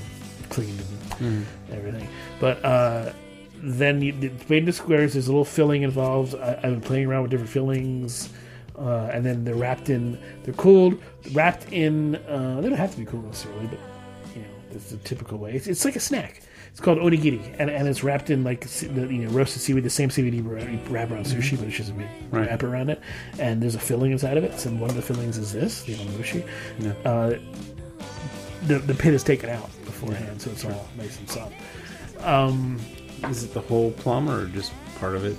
cleaned 0.50 0.80
and 1.20 1.46
everything. 1.72 2.08
But 2.40 2.64
uh, 2.64 3.12
then 3.58 4.02
you, 4.02 4.14
made 4.50 4.60
into 4.60 4.74
squares. 4.74 5.14
There's 5.14 5.28
a 5.28 5.32
little 5.32 5.46
filling 5.46 5.82
involved. 5.82 6.36
I, 6.36 6.54
I've 6.56 6.62
been 6.62 6.82
playing 6.82 7.08
around 7.08 7.24
with 7.24 7.32
different 7.32 7.52
fillings. 7.52 8.30
Uh, 8.78 9.10
and 9.14 9.26
then 9.26 9.44
they're 9.46 9.56
wrapped 9.56 9.90
in. 9.90 10.20
They're 10.44 10.54
cooled, 10.56 11.02
wrapped 11.34 11.72
in. 11.72 12.16
Uh, 12.16 12.60
they 12.62 12.70
don't 12.70 12.78
have 12.78 12.92
to 12.92 12.98
be 12.98 13.06
cooled 13.06 13.26
necessarily, 13.26 13.68
but 13.68 13.80
you 14.36 14.42
know, 14.42 14.48
it's 14.72 14.90
the 14.92 14.98
typical 14.98 15.38
way. 15.38 15.54
It's, 15.54 15.68
it's 15.68 15.86
like 15.86 15.96
a 15.96 16.00
snack. 16.02 16.42
It's 16.72 16.82
called 16.82 16.98
onigiri, 16.98 17.56
and, 17.58 17.70
and 17.70 17.88
it's 17.88 18.04
wrapped 18.04 18.30
in 18.30 18.44
like 18.44 18.68
the, 18.68 18.88
you 19.08 19.24
know 19.26 19.30
roasted 19.30 19.62
seaweed, 19.62 19.86
the 19.86 19.90
same 19.90 20.10
seaweed 20.10 20.34
you 20.34 20.42
wrap 20.90 21.10
around 21.10 21.26
sushi, 21.26 21.58
but 21.58 21.68
it's 21.70 21.78
just 21.78 21.92
a 21.92 21.94
big 21.94 22.08
Right. 22.32 22.50
wrap 22.50 22.64
around 22.64 22.90
it. 22.90 23.00
And 23.40 23.64
there's 23.64 23.76
a 23.76 23.80
filling 23.80 24.12
inside 24.12 24.36
of 24.36 24.44
it. 24.44 24.60
So 24.60 24.70
one 24.72 24.90
of 24.90 24.98
the 24.98 25.02
fillings 25.02 25.38
is 25.38 25.54
this, 25.54 25.84
the 25.84 25.94
omushi. 25.96 26.46
Yeah. 26.80 26.92
Uh, 27.10 27.40
the 28.68 28.80
the 28.80 28.94
pit 28.94 29.14
is 29.14 29.24
taken 29.24 29.50
out 29.50 29.70
beforehand, 29.86 30.42
so 30.42 30.52
it's 30.52 30.66
all 30.66 30.86
nice 30.98 31.18
and 31.18 31.30
soft. 31.30 31.54
Um, 32.22 32.78
Is 33.30 33.46
it 33.46 33.54
the 33.54 33.62
whole 33.62 33.92
plum 33.92 34.30
or 34.30 34.48
just 34.48 34.74
part 35.00 35.16
of 35.16 35.24
it 35.24 35.38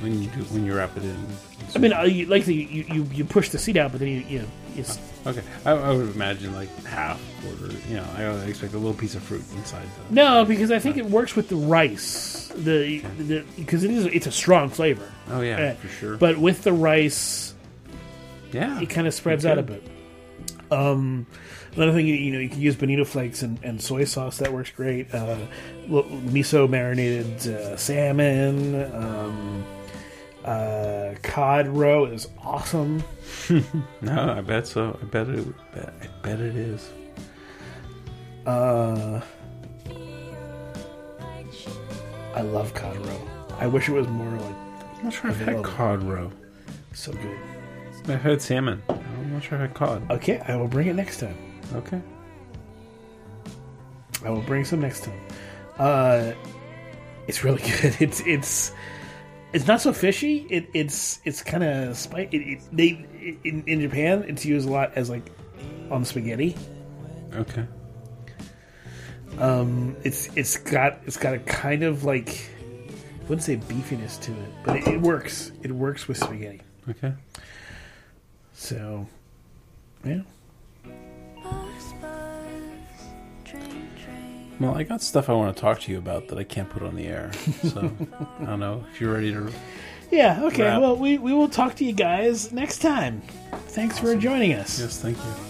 when 0.00 0.22
you 0.22 0.30
do 0.30 0.42
when 0.44 0.64
you 0.64 0.74
wrap 0.74 0.96
it 0.96 1.04
in? 1.04 1.26
I 1.74 1.78
mean, 1.78 1.92
uh, 1.92 2.02
you, 2.02 2.26
like 2.26 2.46
you, 2.46 2.54
you 2.54 3.08
you 3.12 3.24
push 3.24 3.50
the 3.50 3.58
seed 3.58 3.76
out, 3.76 3.92
but 3.92 4.00
then 4.00 4.08
you 4.08 4.20
you 4.28 4.38
know 4.40 4.48
it's 4.76 4.98
Okay, 5.26 5.42
I, 5.66 5.72
I 5.72 5.92
would 5.92 6.14
imagine 6.14 6.54
like 6.54 6.74
half, 6.84 7.20
quarter. 7.42 7.72
You 7.88 7.96
know, 7.96 8.06
I 8.16 8.30
would 8.30 8.48
expect 8.48 8.72
a 8.72 8.78
little 8.78 8.94
piece 8.94 9.14
of 9.14 9.22
fruit 9.22 9.42
inside. 9.54 9.86
The, 10.08 10.14
no 10.14 10.44
because 10.44 10.70
I 10.70 10.78
think 10.78 10.96
it 10.96 11.06
works 11.06 11.36
with 11.36 11.48
the 11.48 11.56
rice 11.56 12.50
the 12.56 13.00
the 13.18 13.44
because 13.56 13.84
it 13.84 13.90
is 13.90 14.06
it's 14.06 14.26
a 14.26 14.32
strong 14.32 14.68
flavor. 14.70 15.10
Oh 15.28 15.40
yeah, 15.40 15.56
Uh, 15.56 15.74
for 15.74 15.88
sure. 15.88 16.16
But 16.16 16.38
with 16.38 16.62
the 16.62 16.72
rice, 16.72 17.54
yeah, 18.52 18.80
it 18.80 18.90
kind 18.90 19.06
of 19.06 19.14
spreads 19.14 19.44
out 19.44 19.58
a 19.58 19.62
bit. 19.62 19.82
Um, 20.70 21.26
another 21.74 21.92
thing, 21.92 22.06
you, 22.06 22.14
you 22.14 22.32
know, 22.32 22.38
you 22.38 22.48
can 22.48 22.60
use 22.60 22.76
bonito 22.76 23.04
flakes 23.04 23.42
and, 23.42 23.58
and 23.64 23.82
soy 23.82 24.04
sauce. 24.04 24.38
That 24.38 24.52
works 24.52 24.70
great. 24.70 25.12
Uh, 25.12 25.36
miso 25.88 26.68
marinated 26.68 27.46
uh, 27.48 27.76
salmon. 27.76 28.92
Um, 28.94 29.64
uh, 30.44 31.14
cod 31.22 31.68
roe 31.68 32.06
is 32.06 32.28
awesome. 32.42 33.02
no, 34.00 34.34
I 34.36 34.40
bet 34.40 34.66
so. 34.66 34.98
I 35.00 35.04
bet 35.06 35.28
it. 35.28 35.46
I 35.74 36.06
bet 36.22 36.40
it 36.40 36.56
is. 36.56 36.90
Uh, 38.46 39.20
I 42.34 42.40
love 42.42 42.72
cod 42.74 42.96
roe. 43.06 43.28
I 43.58 43.66
wish 43.66 43.88
it 43.88 43.92
was 43.92 44.08
more 44.08 44.30
like 44.38 44.54
I'm 44.98 45.04
not 45.04 45.12
sure 45.12 45.30
I've 45.30 45.36
had 45.38 45.62
cod 45.62 46.02
roe. 46.02 46.30
so 46.92 47.12
good. 47.12 47.38
I've 48.08 48.22
had 48.22 48.40
salmon. 48.40 48.82
I'm 48.88 49.32
not 49.32 49.42
sure 49.42 49.56
I've 49.58 49.68
had 49.68 49.74
cod. 49.74 50.10
Okay, 50.10 50.38
I 50.46 50.56
will 50.56 50.68
bring 50.68 50.88
it 50.88 50.94
next 50.94 51.20
time. 51.20 51.36
Okay. 51.74 52.00
I 54.24 54.30
will 54.30 54.42
bring 54.42 54.64
some 54.64 54.80
next 54.80 55.04
time. 55.04 55.20
Uh, 55.78 56.32
it's 57.26 57.44
really 57.44 57.62
good. 57.80 57.96
It's 58.00 58.20
it's 58.20 58.72
it's 59.52 59.66
not 59.66 59.80
so 59.80 59.92
fishy. 59.92 60.46
It 60.50 60.68
it's 60.74 61.20
it's 61.24 61.42
kind 61.42 61.64
of 61.64 61.96
spicy. 61.96 62.36
It, 62.36 62.40
it, 62.40 62.62
they 62.72 63.38
in, 63.44 63.64
in 63.66 63.80
Japan, 63.80 64.24
it's 64.26 64.44
used 64.44 64.68
a 64.68 64.72
lot 64.72 64.92
as 64.94 65.10
like 65.10 65.30
on 65.90 66.04
spaghetti. 66.04 66.56
Okay. 67.34 67.66
Um, 69.38 69.96
it's 70.04 70.28
it's 70.36 70.56
got 70.56 71.00
it's 71.06 71.16
got 71.16 71.34
a 71.34 71.38
kind 71.38 71.82
of 71.82 72.04
like 72.04 72.50
I 73.20 73.22
wouldn't 73.22 73.42
say 73.42 73.56
beefiness 73.56 74.20
to 74.22 74.32
it, 74.32 74.50
but 74.64 74.76
it, 74.76 74.88
it 74.88 75.00
works. 75.00 75.52
It 75.62 75.72
works 75.72 76.08
with 76.08 76.16
spaghetti. 76.18 76.60
Okay. 76.88 77.14
So, 78.52 79.06
yeah. 80.04 80.20
Well, 84.60 84.76
I 84.76 84.82
got 84.82 85.00
stuff 85.00 85.30
I 85.30 85.32
want 85.32 85.56
to 85.56 85.60
talk 85.60 85.80
to 85.80 85.92
you 85.92 85.96
about 85.98 86.28
that 86.28 86.38
I 86.38 86.44
can't 86.44 86.68
put 86.68 86.82
on 86.82 86.94
the 86.94 87.06
air. 87.06 87.32
So 87.62 87.90
I 88.40 88.44
don't 88.44 88.60
know 88.60 88.84
if 88.92 89.00
you're 89.00 89.12
ready 89.12 89.32
to. 89.32 89.50
Yeah, 90.10 90.44
okay. 90.44 90.64
Wrap. 90.64 90.80
Well, 90.80 90.96
we, 90.96 91.18
we 91.18 91.32
will 91.32 91.48
talk 91.48 91.76
to 91.76 91.84
you 91.84 91.92
guys 91.92 92.52
next 92.52 92.78
time. 92.78 93.22
Thanks 93.68 93.98
for 93.98 94.14
joining 94.16 94.52
us. 94.52 94.78
Yes, 94.78 95.00
thank 95.00 95.16
you. 95.16 95.49